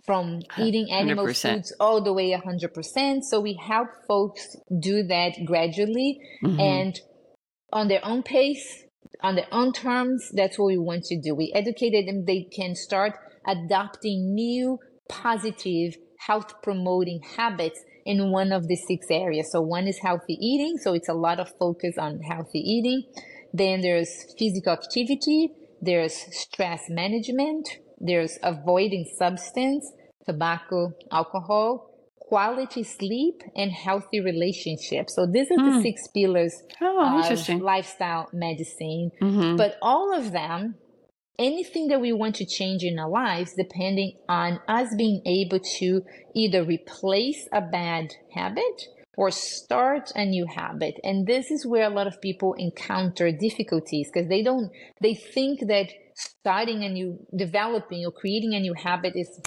[0.05, 1.53] from eating animal 100%.
[1.53, 3.23] foods all the way 100%.
[3.23, 6.59] So we help folks do that gradually mm-hmm.
[6.59, 6.99] and
[7.71, 8.83] on their own pace,
[9.21, 10.31] on their own terms.
[10.33, 11.35] That's what we want to do.
[11.35, 13.13] We educated them, they can start
[13.45, 19.51] adopting new positive health promoting habits in one of the six areas.
[19.51, 20.77] So one is healthy eating.
[20.77, 23.03] So it's a lot of focus on healthy eating.
[23.53, 25.51] Then there's physical activity.
[25.81, 27.67] There's stress management.
[27.99, 29.91] There's avoiding substance,
[30.25, 35.15] tobacco, alcohol, quality sleep, and healthy relationships.
[35.15, 35.81] So these are the hmm.
[35.81, 39.11] six pillars oh, of lifestyle medicine.
[39.21, 39.57] Mm-hmm.
[39.57, 40.75] But all of them
[41.39, 46.03] anything that we want to change in our lives depending on us being able to
[46.35, 48.83] either replace a bad habit
[49.19, 50.95] or start a new habit.
[51.03, 55.59] And this is where a lot of people encounter difficulties because they don't they think
[55.67, 59.41] that starting a new developing or creating a new habit is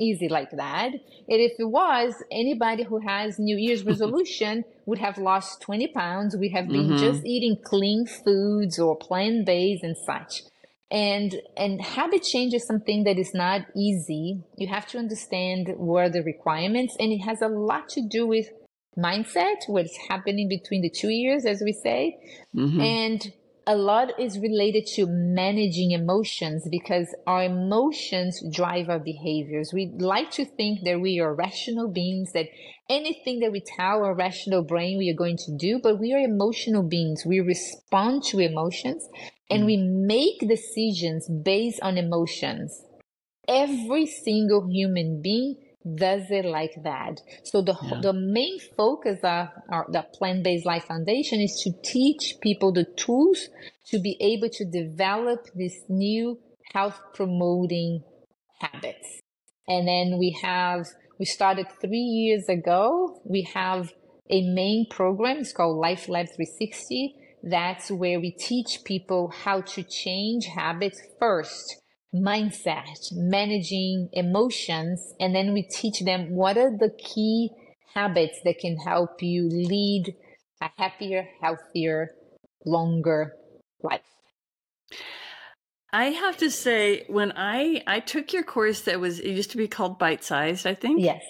[0.00, 0.92] easy like that.
[1.28, 6.34] And if it was anybody who has new year's resolution would have lost 20 pounds.
[6.34, 7.04] We have been mm-hmm.
[7.04, 10.40] just eating clean foods or plant-based and such.
[10.90, 14.42] And and habit change is something that is not easy.
[14.56, 18.26] You have to understand what are the requirements and it has a lot to do
[18.26, 18.48] with
[18.98, 22.18] mindset what's happening between the two years as we say
[22.54, 22.80] mm-hmm.
[22.80, 23.32] and
[23.66, 29.72] a lot is related to managing emotions because our emotions drive our behaviors.
[29.72, 32.46] We like to think that we are rational beings, that
[32.88, 36.18] anything that we tell our rational brain we are going to do, but we are
[36.18, 37.24] emotional beings.
[37.24, 39.08] We respond to emotions
[39.48, 42.84] and we make decisions based on emotions.
[43.46, 45.56] Every single human being
[45.96, 47.20] does it like that.
[47.44, 48.00] So the yeah.
[48.00, 52.84] the main focus of our, the Plant Based Life Foundation is to teach people the
[52.84, 53.48] tools
[53.88, 56.38] to be able to develop these new
[56.72, 58.02] health promoting
[58.60, 59.20] habits.
[59.68, 60.86] And then we have
[61.18, 63.20] we started three years ago.
[63.24, 63.92] We have
[64.30, 65.38] a main program.
[65.38, 71.81] It's called Life Lab 360 that's where we teach people how to change habits first,
[72.14, 77.50] mindset, managing emotions, and then we teach them what are the key
[77.94, 80.14] habits that can help you lead
[80.60, 82.10] a happier, healthier,
[82.64, 83.32] longer
[83.82, 84.00] life.
[85.92, 89.56] I have to say, when I I took your course, that was it used to
[89.56, 91.02] be called Bite Sized, I think.
[91.02, 91.22] Yes.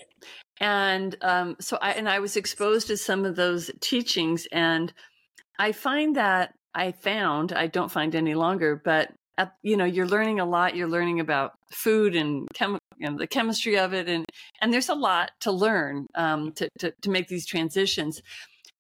[0.61, 4.93] And um, so I and I was exposed to some of those teachings, and
[5.59, 10.07] I find that I found, I don't find any longer, but at, you know, you're
[10.07, 10.77] learning a lot.
[10.77, 14.25] You're learning about food and chem- you know, the chemistry of it, and
[14.61, 18.23] and there's a lot to learn um, to, to to make these transitions.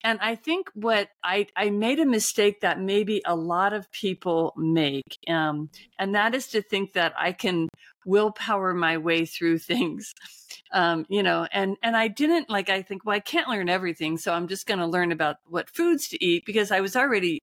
[0.04, 4.52] And I think what I I made a mistake that maybe a lot of people
[4.56, 7.68] make, um, and that is to think that I can
[8.04, 10.12] willpower my way through things
[10.72, 12.70] um, you know, and and I didn't like.
[12.70, 15.70] I think, well, I can't learn everything, so I'm just going to learn about what
[15.70, 17.40] foods to eat because I was already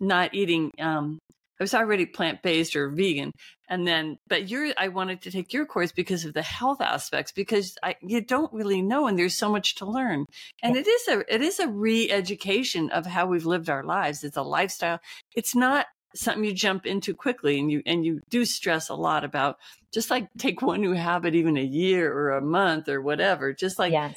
[0.00, 0.70] not eating.
[0.80, 1.18] Um,
[1.60, 3.32] I was already plant based or vegan,
[3.68, 4.72] and then, but you're.
[4.76, 8.52] I wanted to take your course because of the health aspects because I you don't
[8.52, 10.26] really know, and there's so much to learn,
[10.62, 14.24] and it is a it is a re education of how we've lived our lives.
[14.24, 14.98] It's a lifestyle.
[15.34, 19.24] It's not something you jump into quickly and you and you do stress a lot
[19.24, 19.58] about
[19.92, 23.78] just like take one new habit even a year or a month or whatever just
[23.78, 24.16] like yes.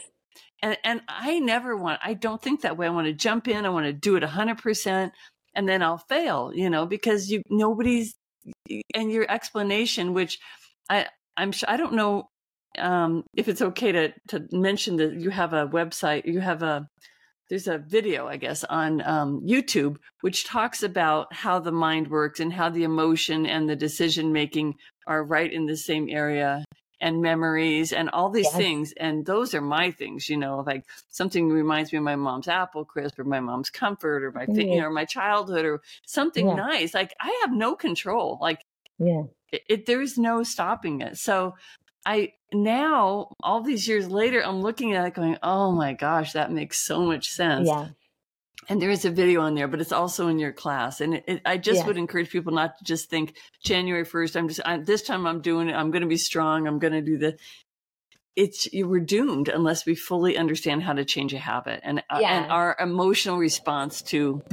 [0.61, 3.65] and and I never want I don't think that way I want to jump in
[3.65, 5.11] I want to do it 100%
[5.57, 8.15] and then I'll fail you know because you nobody's
[8.95, 10.39] and your explanation which
[10.89, 12.29] I I'm sure I don't know
[12.79, 16.87] um if it's okay to to mention that you have a website you have a
[17.49, 22.39] there's a video, I guess, on um, YouTube, which talks about how the mind works
[22.39, 24.75] and how the emotion and the decision making
[25.07, 26.65] are right in the same area
[26.99, 28.55] and memories and all these yes.
[28.55, 28.93] things.
[28.97, 32.85] And those are my things, you know, like something reminds me of my mom's apple
[32.85, 36.55] crisp or my mom's comfort or my, thing, you know, my childhood or something yeah.
[36.55, 36.93] nice.
[36.93, 38.39] Like I have no control.
[38.41, 38.63] Like,
[38.97, 41.17] yeah, it, it, there's no stopping it.
[41.17, 41.55] So
[42.05, 46.51] I now all these years later, I'm looking at it going, oh my gosh, that
[46.51, 47.67] makes so much sense.
[47.67, 47.89] Yeah.
[48.69, 50.99] And there is a video on there, but it's also in your class.
[50.99, 51.87] And it, it, I just yeah.
[51.87, 55.41] would encourage people not to just think January 1st, I'm just, I, this time I'm
[55.41, 55.73] doing it.
[55.73, 56.67] I'm going to be strong.
[56.67, 57.37] I'm going to do the,
[58.35, 62.19] it's, you were doomed unless we fully understand how to change a habit and, uh,
[62.23, 64.43] and our emotional response to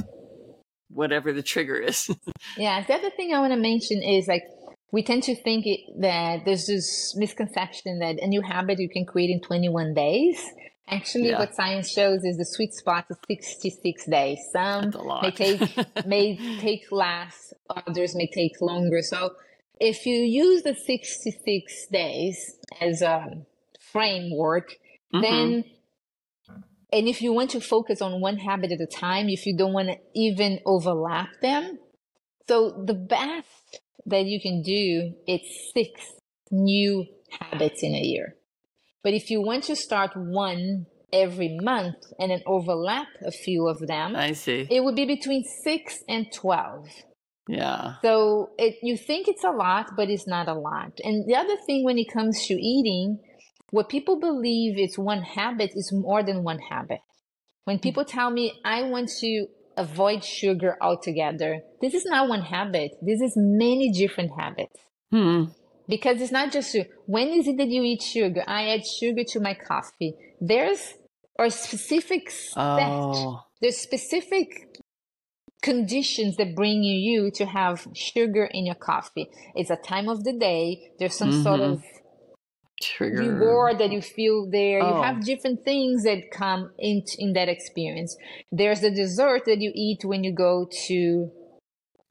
[0.89, 2.09] whatever the trigger is.
[2.57, 2.83] yeah.
[2.85, 4.43] The other thing I want to mention is like,
[4.91, 9.05] we tend to think it, that there's this misconception that a new habit you can
[9.05, 10.41] create in 21 days.
[10.87, 11.39] Actually, yeah.
[11.39, 14.37] what science shows is the sweet spot is 66 days.
[14.51, 15.61] Some may take
[16.05, 17.53] may take less,
[17.87, 19.01] others may take longer.
[19.01, 19.31] So
[19.79, 23.45] if you use the 66 days as a
[23.91, 24.73] framework,
[25.13, 25.21] mm-hmm.
[25.21, 25.63] then
[26.93, 29.73] and if you want to focus on one habit at a time, if you don't
[29.73, 31.79] want to even overlap them,
[32.47, 35.41] so the best that you can do is
[35.73, 36.13] six
[36.51, 37.05] new
[37.39, 38.35] habits in a year.
[39.05, 43.77] But if you want to start one every month and then overlap a few of
[43.85, 44.67] them, I see.
[44.67, 46.87] It would be between six and 12.
[47.47, 47.97] Yeah.
[48.01, 50.93] So it, you think it's a lot, but it's not a lot.
[51.03, 53.19] And the other thing when it comes to eating,
[53.69, 57.01] what people believe is one habit is more than one habit.
[57.65, 59.45] When people tell me, I want to
[59.77, 62.93] avoid sugar altogether, this is not one habit.
[63.03, 64.79] This is many different habits.
[65.11, 65.43] Hmm.
[65.87, 66.75] Because it's not just
[67.05, 68.43] when is it that you eat sugar?
[68.47, 70.15] I add sugar to my coffee.
[70.41, 70.93] There's
[71.37, 72.31] or specific.
[72.55, 73.41] Oh.
[73.61, 74.81] There's specific
[75.61, 79.27] conditions that bring you to have sugar in your coffee.
[79.55, 80.91] It's a time of the day.
[80.99, 81.43] There's some mm-hmm.
[81.43, 81.83] sort of
[82.81, 83.17] Trigger.
[83.17, 84.81] reward that you feel there.
[84.81, 84.97] Oh.
[84.97, 88.15] You have different things that come in in that experience.
[88.51, 91.31] There's the dessert that you eat when you go to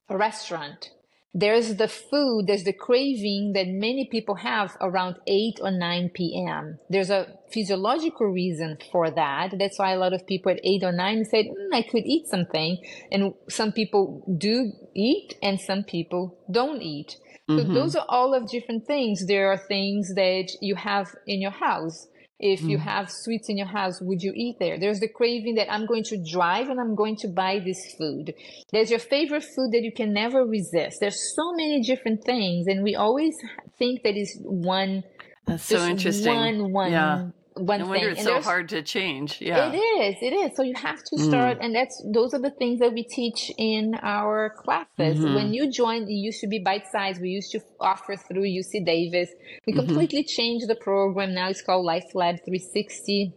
[0.09, 0.91] a restaurant
[1.35, 6.79] there's the food, there's the craving that many people have around 8 or 9 p.m.
[6.89, 9.59] There's a physiological reason for that.
[9.59, 12.29] That's why a lot of people at 8 or 9 said, mm, I could eat
[12.29, 12.79] something.
[13.11, 17.17] And some people do eat and some people don't eat.
[17.49, 17.75] So mm-hmm.
[17.75, 19.27] those are all of different things.
[19.27, 22.07] There are things that you have in your house
[22.39, 22.71] if mm.
[22.71, 24.79] you have sweets in your house, would you eat there?
[24.79, 28.35] There's the craving that I'm going to drive and I'm going to buy this food.
[28.73, 30.99] There's your favorite food that you can never resist.
[31.01, 33.35] There's so many different things, and we always
[33.79, 35.03] think that is one.
[35.47, 36.35] That's so interesting.
[36.35, 37.27] One, one, yeah
[37.57, 38.05] one no thing.
[38.05, 39.41] it's and so hard to change.
[39.41, 40.17] Yeah, it is.
[40.21, 40.57] It is.
[40.57, 41.65] So you have to start, mm.
[41.65, 45.19] and that's those are the things that we teach in our classes.
[45.19, 45.35] Mm-hmm.
[45.35, 47.21] When you joined, it used to be bite size.
[47.21, 49.31] We used to offer through UC Davis.
[49.67, 49.87] We mm-hmm.
[49.87, 51.35] completely changed the program.
[51.35, 53.33] Now it's called Life Lab 360,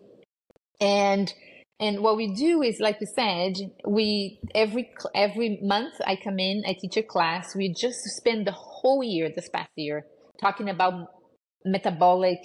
[0.82, 1.32] and
[1.80, 3.53] and what we do is, like you said,
[3.88, 7.55] we every every month I come in, I teach a class.
[7.55, 10.07] We just spend the whole year, this past year,
[10.41, 11.07] talking about
[11.63, 12.39] metabolic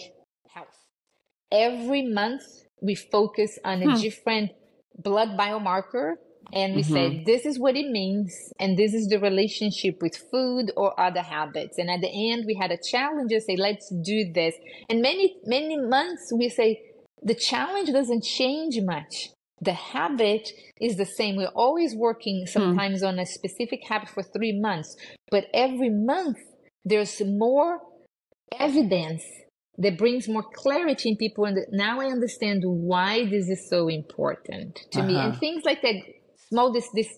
[1.53, 2.43] every month
[2.81, 4.01] we focus on a hmm.
[4.01, 4.51] different
[4.99, 6.15] blood biomarker
[6.53, 6.93] and we mm-hmm.
[6.93, 11.23] say this is what it means and this is the relationship with food or other
[11.23, 14.55] habits and at the end we had a challenge to say let's do this
[14.89, 16.81] and many many months we say
[17.23, 19.31] the challenge doesn't change much
[19.61, 20.51] the habit
[20.81, 22.51] is the same we're always working hmm.
[22.51, 24.97] sometimes on a specific habit for three months
[25.31, 26.39] but every month
[26.85, 27.79] there's more
[28.59, 29.23] evidence
[29.83, 34.81] that brings more clarity in people and now i understand why this is so important
[34.91, 35.09] to uh-huh.
[35.09, 35.97] me and things like that
[36.49, 37.09] small this this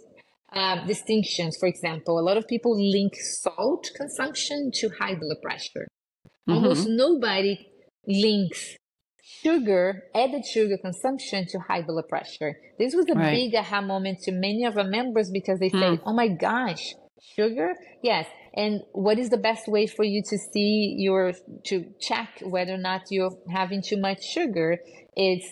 [0.52, 5.86] uh, distinctions for example a lot of people link salt consumption to high blood pressure
[5.86, 6.52] mm-hmm.
[6.54, 7.58] almost nobody
[8.06, 8.76] links
[9.22, 13.32] sugar added sugar consumption to high blood pressure this was a right.
[13.32, 16.94] big aha moment to many of our members because they say oh my gosh
[17.36, 17.74] sugar?
[18.02, 18.26] Yes.
[18.54, 21.32] And what is the best way for you to see your
[21.66, 24.78] to check whether or not you're having too much sugar?
[25.16, 25.46] It's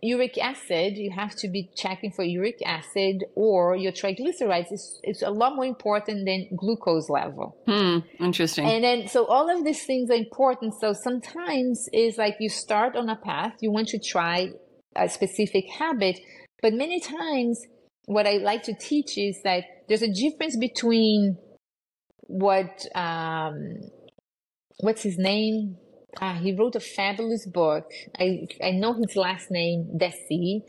[0.00, 0.96] uric acid.
[0.96, 5.56] You have to be checking for uric acid or your triglycerides it's, it's a lot
[5.56, 7.56] more important than glucose level.
[7.66, 7.98] Hmm.
[8.22, 8.66] Interesting.
[8.66, 10.74] And then so all of these things are important.
[10.80, 14.50] So sometimes it's like you start on a path you want to try
[14.94, 16.18] a specific habit
[16.60, 17.64] but many times
[18.06, 21.38] what I like to teach is that there's a difference between
[22.20, 23.80] what um,
[24.80, 25.76] what's his name?
[26.20, 27.90] Ah, he wrote a fabulous book.
[28.18, 30.62] I I know his last name, Deci.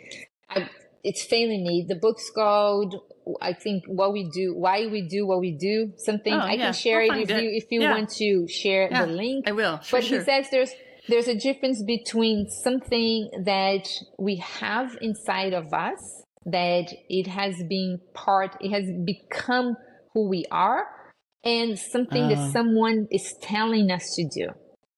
[0.50, 0.70] I,
[1.04, 1.86] it's failing me.
[1.88, 2.96] The book's called
[3.42, 5.94] I think what we do, why we do what we do.
[5.98, 6.66] Something oh, I yeah.
[6.66, 7.44] can share we'll it if it.
[7.44, 7.92] you if you yeah.
[7.92, 9.48] want to share yeah, the link.
[9.48, 9.80] I will.
[9.92, 10.20] but sure.
[10.20, 10.72] he says there's
[11.08, 18.00] there's a difference between something that we have inside of us that it has been
[18.14, 19.76] part, it has become
[20.14, 20.86] who we are,
[21.44, 22.30] and something uh.
[22.30, 24.50] that someone is telling us to do.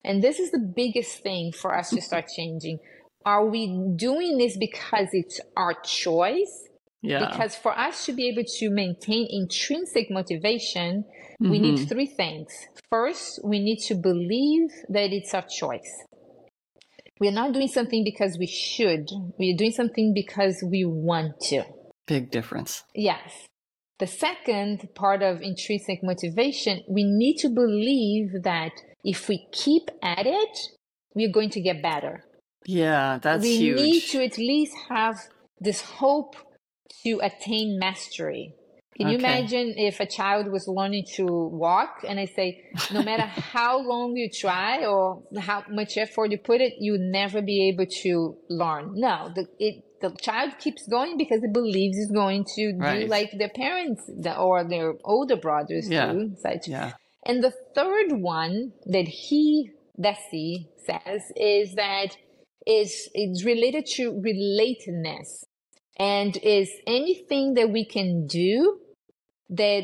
[0.04, 2.80] And this is the biggest thing for us to start changing.
[3.26, 6.68] Are we doing this because it's our choice?
[7.04, 7.28] Yeah.
[7.28, 11.50] Because for us to be able to maintain intrinsic motivation, mm-hmm.
[11.50, 11.86] we need mm-hmm.
[11.86, 12.52] three things.
[12.90, 16.04] First, we need to believe that it's our choice.
[17.22, 19.08] We're not doing something because we should.
[19.38, 21.64] We're doing something because we want to.
[22.08, 22.84] Big difference.
[22.96, 23.46] Yes.
[24.00, 28.72] The second part of intrinsic motivation, we need to believe that
[29.04, 30.58] if we keep at it,
[31.14, 32.26] we're going to get better.
[32.66, 33.80] Yeah, that's we huge.
[33.80, 35.20] need to at least have
[35.60, 36.36] this hope
[37.04, 38.56] to attain mastery.
[38.98, 42.62] Can you imagine if a child was learning to walk and I say,
[42.92, 47.42] no matter how long you try or how much effort you put it, you never
[47.42, 48.92] be able to learn.
[48.96, 53.02] No, the, it, the child keeps going because it believes it's going to right.
[53.02, 56.12] do like their parents or their older brothers yeah.
[56.12, 56.36] do.
[56.38, 56.68] Such.
[56.68, 56.94] Yeah.
[57.26, 62.18] And the third one that he, Deci, says is that
[62.68, 65.46] is it's related to relatedness
[66.02, 68.80] and is anything that we can do
[69.50, 69.84] that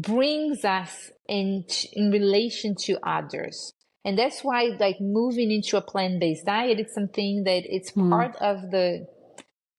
[0.00, 3.72] brings us in in relation to others
[4.04, 8.08] and that's why like moving into a plant-based diet it's something that it's mm.
[8.08, 9.04] part of the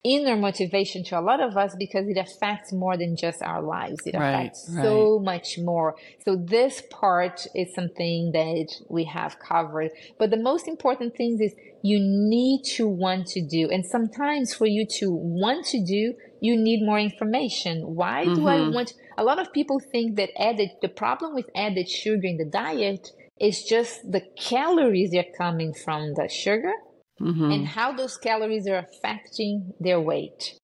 [0.04, 4.04] inner motivation to a lot of us because it affects more than just our lives.
[4.04, 4.82] It right, affects right.
[4.82, 5.94] so much more.
[6.24, 9.90] So this part is something that we have covered.
[10.18, 13.68] But the most important thing is you need to want to do.
[13.70, 17.94] And sometimes for you to want to do, you need more information.
[17.94, 18.34] Why mm-hmm.
[18.34, 18.74] do I mm-hmm.
[18.74, 18.94] want?
[19.16, 23.12] A lot of people think that added, the problem with added sugar in the diet
[23.38, 26.72] is just the calories that are coming from the sugar
[27.20, 27.50] mm-hmm.
[27.50, 30.58] and how those calories are affecting their weight.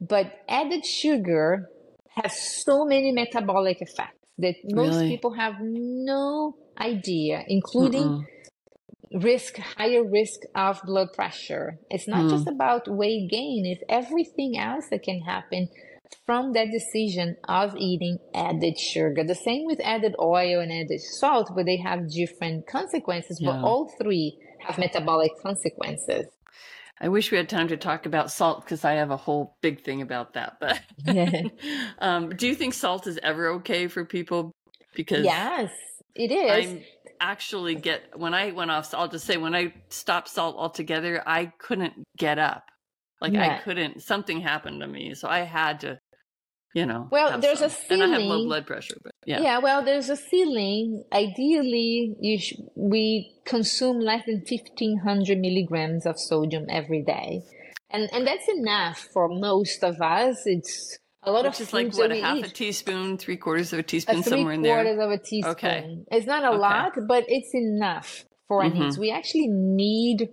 [0.00, 1.68] But added sugar
[2.22, 5.08] has so many metabolic effects that most really?
[5.08, 9.24] people have no idea, including Mm-mm.
[9.24, 11.78] risk, higher risk of blood pressure.
[11.90, 12.30] It's not mm.
[12.30, 15.68] just about weight gain, it's everything else that can happen
[16.24, 19.24] from that decision of eating added sugar.
[19.24, 23.38] The same with added oil and added salt, but they have different consequences.
[23.40, 23.52] Yeah.
[23.52, 26.26] But all three have metabolic consequences.
[27.00, 29.82] I wish we had time to talk about salt because I have a whole big
[29.82, 30.56] thing about that.
[30.60, 30.80] But
[31.98, 34.52] um, do you think salt is ever okay for people?
[34.94, 35.70] Because yes,
[36.14, 36.70] it is.
[36.70, 36.84] I'm
[37.20, 38.94] actually get when I went off.
[38.94, 42.64] I'll just say when I stopped salt altogether, I couldn't get up.
[43.20, 43.56] Like yeah.
[43.56, 44.02] I couldn't.
[44.02, 45.98] Something happened to me, so I had to
[46.76, 47.08] you know.
[47.10, 47.68] Well, there's some.
[47.68, 48.02] a ceiling.
[48.02, 49.40] And I have low blood pressure, but yeah.
[49.40, 51.04] Yeah, well, there's a ceiling.
[51.10, 57.40] Ideally, you sh- we consume less than 1500 milligrams of sodium every day.
[57.90, 60.42] And, and that's enough for most of us.
[60.44, 62.46] It's a lot Which of is like what a half eat.
[62.46, 64.82] a teaspoon, three quarters of a teaspoon, a somewhere in there.
[64.82, 65.52] Three quarters of a teaspoon.
[65.52, 66.58] Okay, it's not a okay.
[66.58, 68.80] lot, but it's enough for our mm-hmm.
[68.80, 68.98] needs.
[68.98, 70.28] We actually need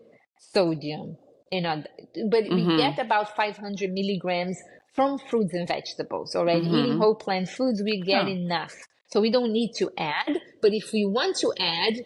[0.53, 1.15] sodium,
[1.53, 1.83] you know,
[2.29, 2.67] but mm-hmm.
[2.67, 4.57] we get about 500 milligrams
[4.93, 6.65] from fruits and vegetables already.
[6.65, 6.75] Mm-hmm.
[6.75, 8.73] Eating whole plant foods, we get enough.
[9.07, 10.39] So we don't need to add.
[10.61, 11.97] But if we want to add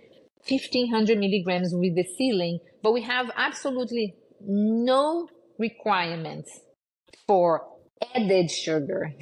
[0.47, 5.27] 1500 milligrams with the ceiling, but we have absolutely no
[5.57, 6.59] requirements
[7.25, 7.67] for
[8.15, 9.13] added sugar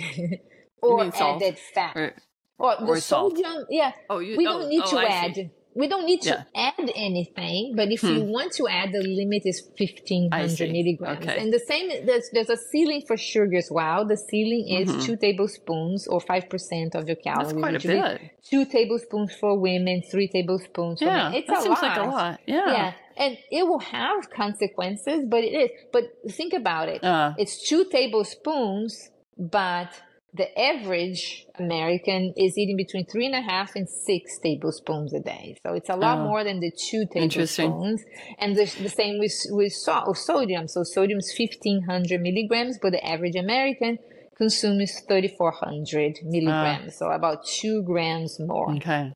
[0.82, 1.96] or added fat.
[1.96, 2.14] Or,
[2.58, 3.68] or the or sodium, salt.
[3.70, 3.92] yeah.
[4.10, 5.36] Oh, you, we don't oh, need oh, to I add.
[5.36, 6.72] See we don't need to yeah.
[6.78, 8.08] add anything, but if hmm.
[8.08, 11.20] you want to add, the limit is 1500 milligrams.
[11.20, 11.38] Okay.
[11.38, 14.08] And the same, there's, there's a ceiling for sugar as well.
[14.08, 15.02] The ceiling is mm-hmm.
[15.02, 17.50] two tablespoons or 5% of your calories.
[17.50, 18.32] That's quite a bit.
[18.50, 21.34] Two tablespoons for women, three tablespoons for yeah, men.
[21.34, 21.84] It's that a seems lot.
[21.84, 22.40] like a lot.
[22.48, 22.72] Yeah.
[22.72, 22.94] Yeah.
[23.18, 25.70] And it will have consequences, but it is.
[25.92, 27.04] But think about it.
[27.04, 29.90] Uh, it's two tablespoons, but
[30.36, 35.56] the average American is eating between three and a half and six tablespoons a day.
[35.66, 38.04] So it's a lot oh, more than the two tablespoons.
[38.40, 40.68] And the, the same with, with so, sodium.
[40.68, 43.98] So sodium is 1500 milligrams, but the average American
[44.38, 46.88] consumes 3400 milligrams.
[46.88, 48.74] Uh, so about two grams more.
[48.76, 49.14] Okay.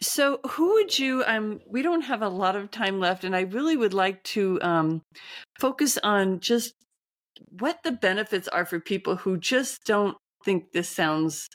[0.00, 1.24] So, who would you?
[1.26, 4.60] Um, we don't have a lot of time left, and I really would like to
[4.62, 5.02] um,
[5.58, 6.74] focus on just
[7.50, 11.48] what the benefits are for people who just don't think this sounds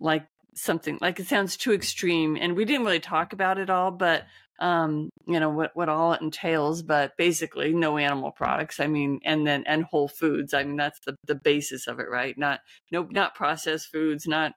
[0.00, 3.90] like something like it sounds too extreme and we didn't really talk about it all
[3.90, 4.24] but
[4.60, 9.18] um you know what what all it entails but basically no animal products i mean
[9.24, 12.60] and then and whole foods i mean that's the the basis of it right not
[12.92, 14.52] no not processed foods not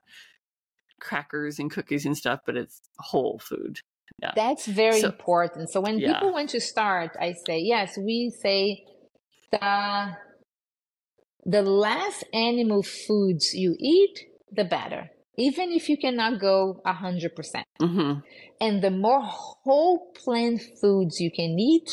[1.00, 3.80] crackers and cookies and stuff but it's whole food
[4.22, 4.32] yeah.
[4.36, 6.14] that's very so, important so when yeah.
[6.14, 8.84] people want to start i say yes we say
[9.52, 10.16] the
[11.48, 14.20] the less animal foods you eat,
[14.52, 15.10] the better.
[15.38, 17.36] Even if you cannot go 100%.
[17.36, 18.14] percent mm hmm
[18.60, 21.90] And the more whole plant foods you can eat,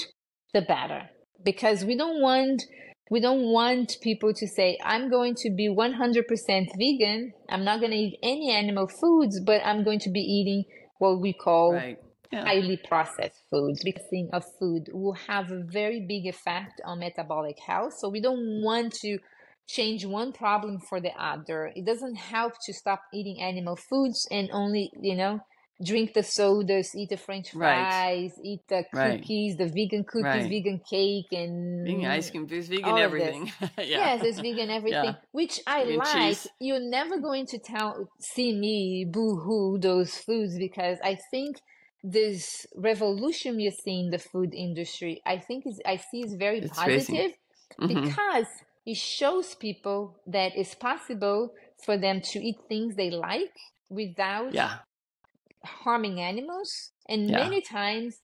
[0.53, 1.03] the better.
[1.43, 2.63] Because we don't want
[3.11, 7.91] we don't want people to say i'm going to be 100% vegan i'm not going
[7.91, 10.65] to eat any animal foods but i'm going to be eating
[10.99, 11.99] what we call right.
[12.33, 12.45] yeah.
[12.45, 14.03] highly processed foods because
[14.33, 18.91] of food will have a very big effect on metabolic health so we don't want
[18.93, 19.19] to
[19.67, 21.73] change one problem for the other.
[21.75, 25.41] It doesn't help to stop eating animal foods and only, you know,
[25.85, 27.85] drink the sodas, eat the French Right.
[27.87, 29.21] fries, eat the Right.
[29.21, 30.49] cookies, the vegan cookies, Right.
[30.49, 32.47] vegan cake, and Vegan ice cream.
[32.47, 33.37] There's vegan all of this.
[33.37, 33.53] everything.
[33.79, 33.99] yeah.
[33.99, 35.15] Yes, there's vegan everything, Yeah.
[35.33, 36.13] which I Vegan like.
[36.13, 36.47] cheese.
[36.61, 41.57] You're never going to tell see me boo-hoo those foods because I think
[42.03, 46.59] this revolution you see in the food industry, I think is I see is very
[46.59, 47.33] It's positive
[47.79, 48.47] hmm because
[48.87, 51.55] it shows people that it's possible
[51.85, 53.55] for them to eat things they like
[53.89, 54.79] without Yeah.
[55.65, 57.35] harming animals and Yeah.
[57.35, 58.21] many times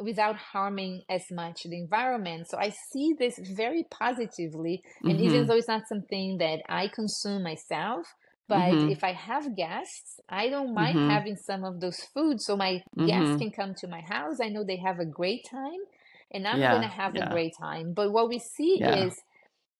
[0.00, 2.48] without harming as much the environment.
[2.48, 4.82] So I see this very positively.
[5.08, 8.06] And even hmm though it's not something that I consume myself,
[8.48, 12.46] but hmm if I have guests, I don't mind hmm having some of those foods
[12.46, 14.38] so my guests hmm can come to my house.
[14.42, 15.80] I know they have a great time
[16.32, 16.68] and I'm Yeah.
[16.68, 17.92] going to have a great time.
[17.94, 19.06] But what we see Yeah.
[19.06, 19.16] is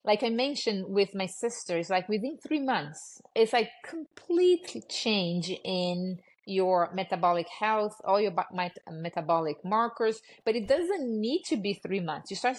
[0.03, 6.19] like I mentioned with my sisters, like within three months, it's like complete change in
[6.45, 10.21] your metabolic health, all your met- metabolic markers.
[10.43, 12.31] But it doesn't need to be three months.
[12.31, 12.57] You start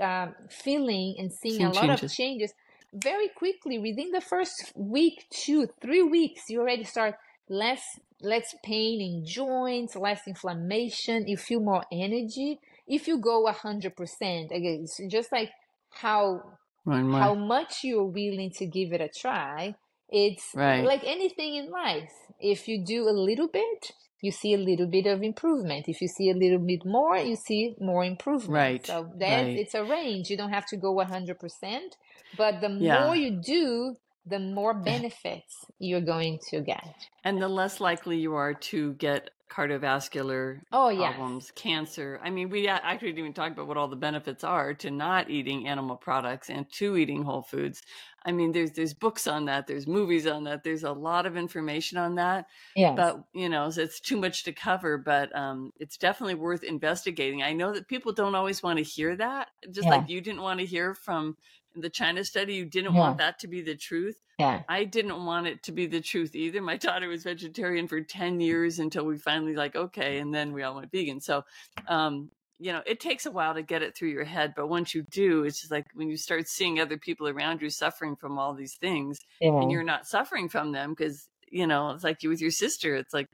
[0.00, 2.14] um, feeling and seeing a lot of changes.
[2.14, 2.54] changes
[2.94, 3.78] very quickly.
[3.78, 7.14] Within the first week, two, three weeks, you already start
[7.48, 7.82] less
[8.22, 11.26] less pain in joints, less inflammation.
[11.26, 12.58] You feel more energy.
[12.86, 15.50] If you go a hundred percent, again, it's just like
[15.90, 19.74] how How much you're willing to give it a try.
[20.08, 20.84] It's Right.
[20.84, 22.12] like anything in life.
[22.40, 25.88] If you do a little bit, you see a little bit of improvement.
[25.88, 28.52] If you see a little bit more, you see more improvement.
[28.52, 28.86] Right.
[28.86, 29.56] So that Right.
[29.56, 30.30] it's a range.
[30.30, 31.96] You don't have to go 100%,
[32.36, 33.04] but the Yeah.
[33.04, 36.94] more you do, the more benefits you're going to get.
[37.24, 41.20] And the less likely you are to get cardiovascular Oh, yes.
[41.20, 42.20] problems, cancer.
[42.22, 45.30] I mean, we actually didn't even talk about what all the benefits are to not
[45.30, 47.82] eating animal products and to eating whole foods.
[48.24, 51.36] I mean, there's there's books on that, there's movies on that, there's a lot of
[51.36, 52.46] information on that.
[52.74, 53.06] Yes.
[53.06, 54.98] But you know, so it's too much to cover.
[54.98, 57.42] But um, it's definitely worth investigating.
[57.42, 59.90] I know that people don't always want to hear that, just Yeah.
[59.90, 61.36] like you didn't want to hear from
[61.74, 62.54] the China study.
[62.54, 63.00] You didn't Yeah.
[63.00, 64.20] want that to be the truth.
[64.38, 64.62] Yeah.
[64.68, 66.62] I didn't want it to be the truth either.
[66.62, 70.62] My daughter was vegetarian for 10 years until we finally like, okay, and then we
[70.62, 71.20] all went vegan.
[71.20, 71.44] So,
[71.88, 74.94] um, you know, it takes a while to get it through your head, but once
[74.94, 78.38] you do, it's just like when you start seeing other people around you suffering from
[78.38, 79.60] all these things Yeah.
[79.60, 82.94] and you're not suffering from them because, you know, it's like you with your sister,
[82.96, 83.28] it's like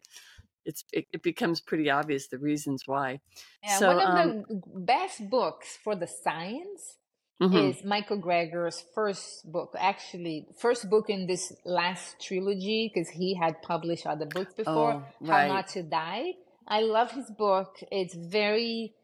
[0.64, 3.20] it's it, it becomes pretty obvious the reasons why.
[3.62, 6.97] Yeah, So, one of um, the best books for the science
[7.41, 7.70] mhm.
[7.70, 9.74] is Michael Greger's first book.
[9.78, 15.05] Actually, first book in this last trilogy because he had published other books before.
[15.22, 15.47] Oh, How.
[15.47, 16.32] Not to Die.
[16.68, 17.76] I love his book.
[17.93, 18.95] It's very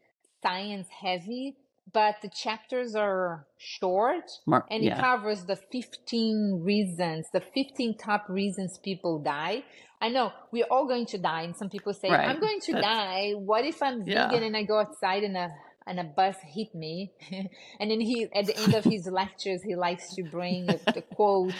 [0.41, 1.55] science heavy,
[1.91, 4.99] but the chapters are short and it yeah.
[4.99, 9.63] covers the 15 reasons, the 15 top reasons people die.
[10.01, 12.27] I know we're all going to die, and some people say, Right.
[12.27, 13.31] I'm going to That's- die.
[13.37, 14.27] What if I'm Yeah.
[14.27, 15.49] vegan and I go outside and a
[15.87, 17.11] and a bus hit me?
[17.79, 21.01] and then he, at the end of his lectures, he likes to bring a, the
[21.01, 21.53] quote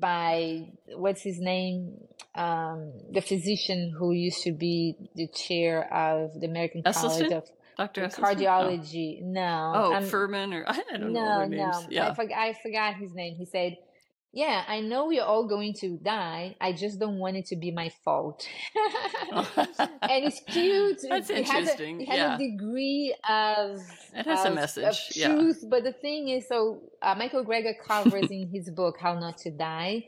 [0.00, 1.96] by what's his name,
[2.34, 7.44] um, the physician who used to be the chair of the American College of
[7.76, 8.02] Dr.
[8.06, 8.20] Esselstyn?
[8.20, 9.22] Cardiology.
[9.22, 11.76] No, Oh, oh I'm- Fuhrman or I don't know no, their names.
[11.82, 11.86] no.
[11.90, 12.10] Yeah.
[12.10, 13.36] I, forgot, I forgot his name.
[13.36, 13.76] He said,
[14.32, 16.54] Yeah, I know we're all going to die.
[16.60, 18.46] I just don't want it to be my fault.
[19.32, 20.98] and it's cute.
[21.08, 22.34] That's it has, a, interesting, it has yeah.
[22.36, 23.80] a degree of,
[24.14, 25.34] It has a message, of yeah.
[25.34, 25.64] truth.
[25.68, 29.50] But the thing is, so uh, Michael Greger covers in his book, How Not to
[29.50, 30.06] Die,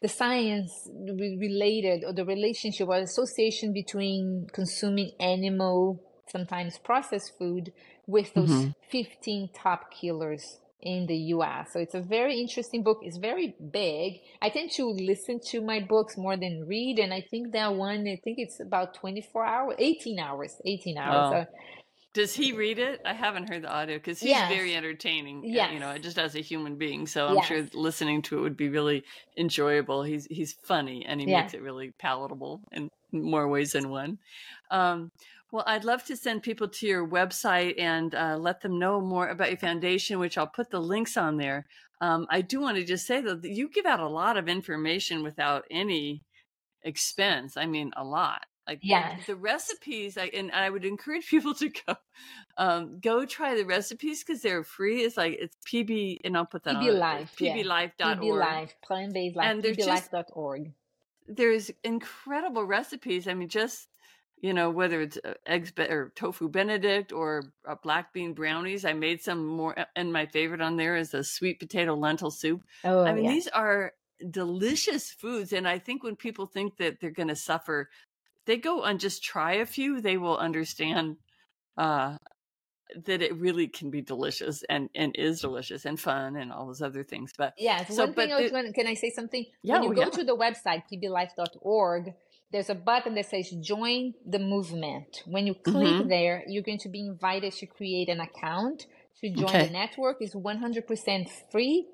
[0.00, 6.00] the science re- related or the relationship or association between consuming animal,
[6.30, 7.72] sometimes processed food,
[8.06, 8.74] with those Mhm.
[8.90, 11.72] 15 top killers in the US.
[11.72, 12.98] So it's a very interesting book.
[13.02, 14.20] It's very big.
[14.42, 16.98] I tend to listen to my books more than read.
[16.98, 21.28] And I think that one, I think it's about 24 hours, 18 hours, 18 hours.
[21.30, 21.30] Wow.
[21.30, 21.46] So
[22.12, 23.00] Does he read it?
[23.04, 24.48] I haven't heard the audio because he's Yes.
[24.48, 25.38] very entertaining.
[25.38, 25.72] uh, Yes.
[25.72, 27.06] You know, just as a human being.
[27.06, 27.46] So I'm Yes.
[27.48, 29.02] sure listening to it would be really
[29.36, 30.02] enjoyable.
[30.04, 31.42] He's he's funny and he Yeah.
[31.42, 34.18] makes it really palatable in more ways than one.
[34.70, 35.10] Um,
[35.54, 39.28] well, I'd love to send people to your website and uh, let them know more
[39.28, 41.64] about your foundation, which I'll put the links on there.
[42.00, 44.48] Um, I do want to just say though that you give out a lot of
[44.48, 46.22] information without any
[46.82, 47.56] expense.
[47.56, 48.40] I mean, a lot.
[48.66, 49.26] Like Yes.
[49.28, 51.94] the recipes, I, and I would encourage people to go,
[52.58, 55.02] um, go try the recipes because they're free.
[55.02, 57.54] It's like it's PB, and I'll put that PB on Life, yeah.
[57.54, 58.18] pblife.org.
[58.18, 60.72] PB Life, plant-based life, And just- pblife.org.
[61.28, 63.28] There's incredible recipes.
[63.28, 63.86] I mean, just
[64.44, 68.84] you know, whether it's uh, eggs be- or tofu Benedict or uh, black bean brownies.
[68.84, 72.30] I made some more, uh, and my favorite on there is a sweet potato lentil
[72.30, 72.62] soup.
[72.84, 73.30] Oh, I mean, yeah.
[73.30, 73.94] these are
[74.30, 75.54] delicious foods.
[75.54, 77.88] And I think when people think that they're going to suffer
[78.46, 81.16] they go and just try a few, they will understand
[81.78, 82.18] uh,
[83.06, 86.82] that it really can be delicious and and is delicious and fun and all those
[86.82, 87.32] other things.
[87.36, 89.46] But yeah, so one thing I was going can I say something?
[89.62, 90.10] Yeah, when you oh, go yeah.
[90.10, 92.12] to the website pblife.org,
[92.54, 95.24] there's a button that says join the movement.
[95.26, 96.08] When you click Mhm.
[96.08, 98.86] there, you're going to be invited to create an account
[99.20, 99.66] to join Okay.
[99.66, 100.18] the network.
[100.20, 101.88] It's 100% free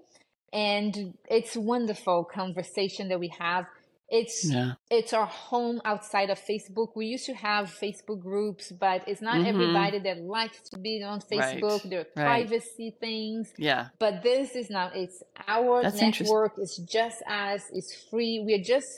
[0.53, 3.65] and it's wonderful conversation that we have.
[4.11, 4.73] It's Yeah.
[4.91, 6.89] it's our home outside of Facebook.
[6.95, 9.47] We used to have Facebook groups, but it's not Mhm.
[9.53, 11.81] everybody that likes to be on Facebook.
[11.89, 12.47] There are right.
[12.47, 13.55] privacy things.
[13.57, 13.83] Yeah.
[13.99, 16.53] But this is now it's our That's network.
[16.59, 17.63] It's just us.
[17.73, 18.35] It's free.
[18.45, 18.91] We're just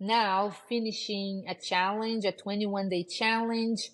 [0.00, 3.90] now finishing a challenge, a 21 day challenge.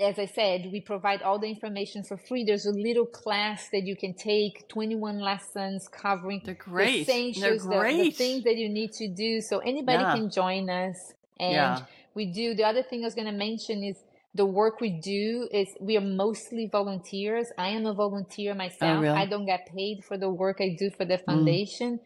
[0.00, 2.44] As I said, we provide all the information for free.
[2.44, 7.06] There's a little class that you can take, 21 lessons covering They're the great.
[7.06, 8.16] They're essentials, the, the great.
[8.16, 9.40] things that you need to do.
[9.40, 10.14] So anybody Yeah.
[10.14, 11.12] can join us.
[11.38, 11.78] And Yeah.
[12.14, 12.54] we do.
[12.54, 13.96] The other thing I was going to mention is
[14.34, 17.48] the work we do is we are mostly volunteers.
[17.58, 18.98] I am a volunteer oh, myself.
[18.98, 19.18] Oh, really?
[19.18, 21.24] I don't get paid for the work I do for the mm.
[21.24, 22.00] foundation.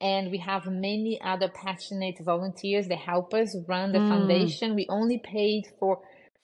[0.00, 4.08] And we have many other passionate volunteers that help us run the Mm.
[4.08, 4.74] foundation.
[4.74, 6.00] We only paid for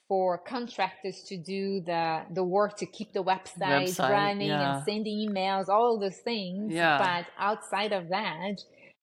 [0.07, 4.75] for contractors to do the the work to keep the website, Website, running yeah.
[4.77, 6.71] and sending emails, all those things.
[6.73, 6.97] Yeah.
[6.99, 8.55] But outside of that,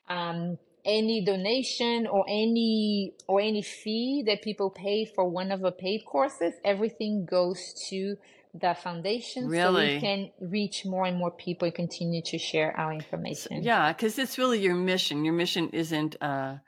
[0.09, 5.73] um, any donation or any or any fee that people pay for one of the
[5.73, 8.17] paid courses, everything goes to
[8.55, 12.93] the foundation, so we can reach more and more people and continue to share our
[12.93, 13.63] So- information.
[13.63, 15.25] yeah, because it's really your mission.
[15.25, 16.59] Your mission isn't uh,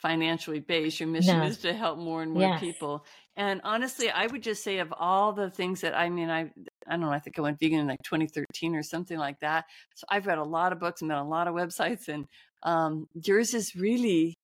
[0.00, 1.00] financially based.
[1.00, 1.44] Your mission No.
[1.46, 2.60] is to help more and more Yes.
[2.60, 3.04] people.
[3.36, 6.50] And honestly, I would just say of all the things that I mean, I
[6.86, 7.10] I don't know.
[7.10, 9.64] I think I went vegan in like 2013 or something like that.
[9.94, 12.26] So I've read a lot of books and been on a lot of websites, and
[12.62, 14.38] um, yours is really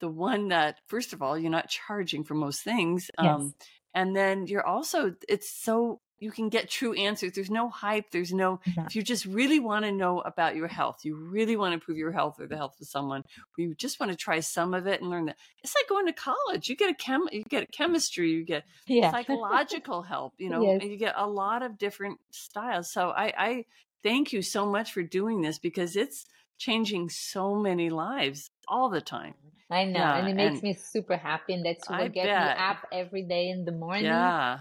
[0.00, 3.54] the one that, first of all, you're not charging for most things, um,
[3.94, 7.32] and then you're also it's so you can get true answers.
[7.32, 8.10] There's no hype.
[8.10, 8.84] There's no No.
[8.86, 11.98] if you just really want to know about your health, you really want to improve
[11.98, 14.86] your health or the health of someone, or you just want to try some of
[14.86, 15.36] it and learn that.
[15.62, 16.68] It's like going to college.
[16.68, 19.10] You get a chem, you get chemistry, you get Yeah.
[19.12, 20.32] psychological help.
[20.38, 20.82] You know, Yes.
[20.82, 22.90] and you get a lot of different styles.
[22.92, 23.64] So I, I
[24.02, 26.24] thank you so much for doing this because it's
[26.58, 29.34] changing so many lives all the time.
[29.68, 32.26] I know, Yeah, and it makes and me super happy, and that's what I gets
[32.28, 32.56] bet.
[32.56, 34.04] me up every day in the morning.
[34.04, 34.60] Yeah.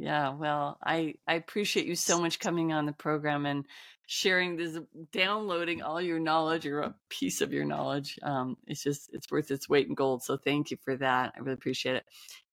[0.00, 0.34] Yeah.
[0.34, 3.66] Well, I, I appreciate you so much coming on the program and
[4.08, 4.78] sharing this,
[5.12, 8.18] downloading all your knowledge or a piece of your knowledge.
[8.22, 10.24] Um, it's just, it's worth its weight in gold.
[10.24, 11.34] So thank you for that.
[11.36, 12.06] I really appreciate it.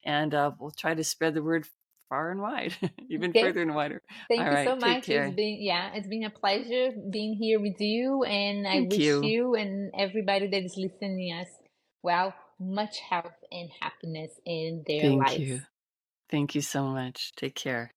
[0.05, 1.67] And uh, we'll try to spread the word
[2.09, 2.75] far and wide,
[3.09, 3.45] even Okay.
[3.45, 4.03] further and wider.
[4.29, 5.11] Thank All you so right, take much.
[5.11, 9.05] It's been yeah, it's been a pleasure being here with you, and I Thank wish
[9.05, 9.21] you.
[9.21, 11.47] you and everybody that is listening us
[12.03, 15.37] well much health and happiness in their Thank lives.
[15.37, 15.61] you.
[16.29, 17.31] Thank you so much.
[17.35, 17.93] Take care.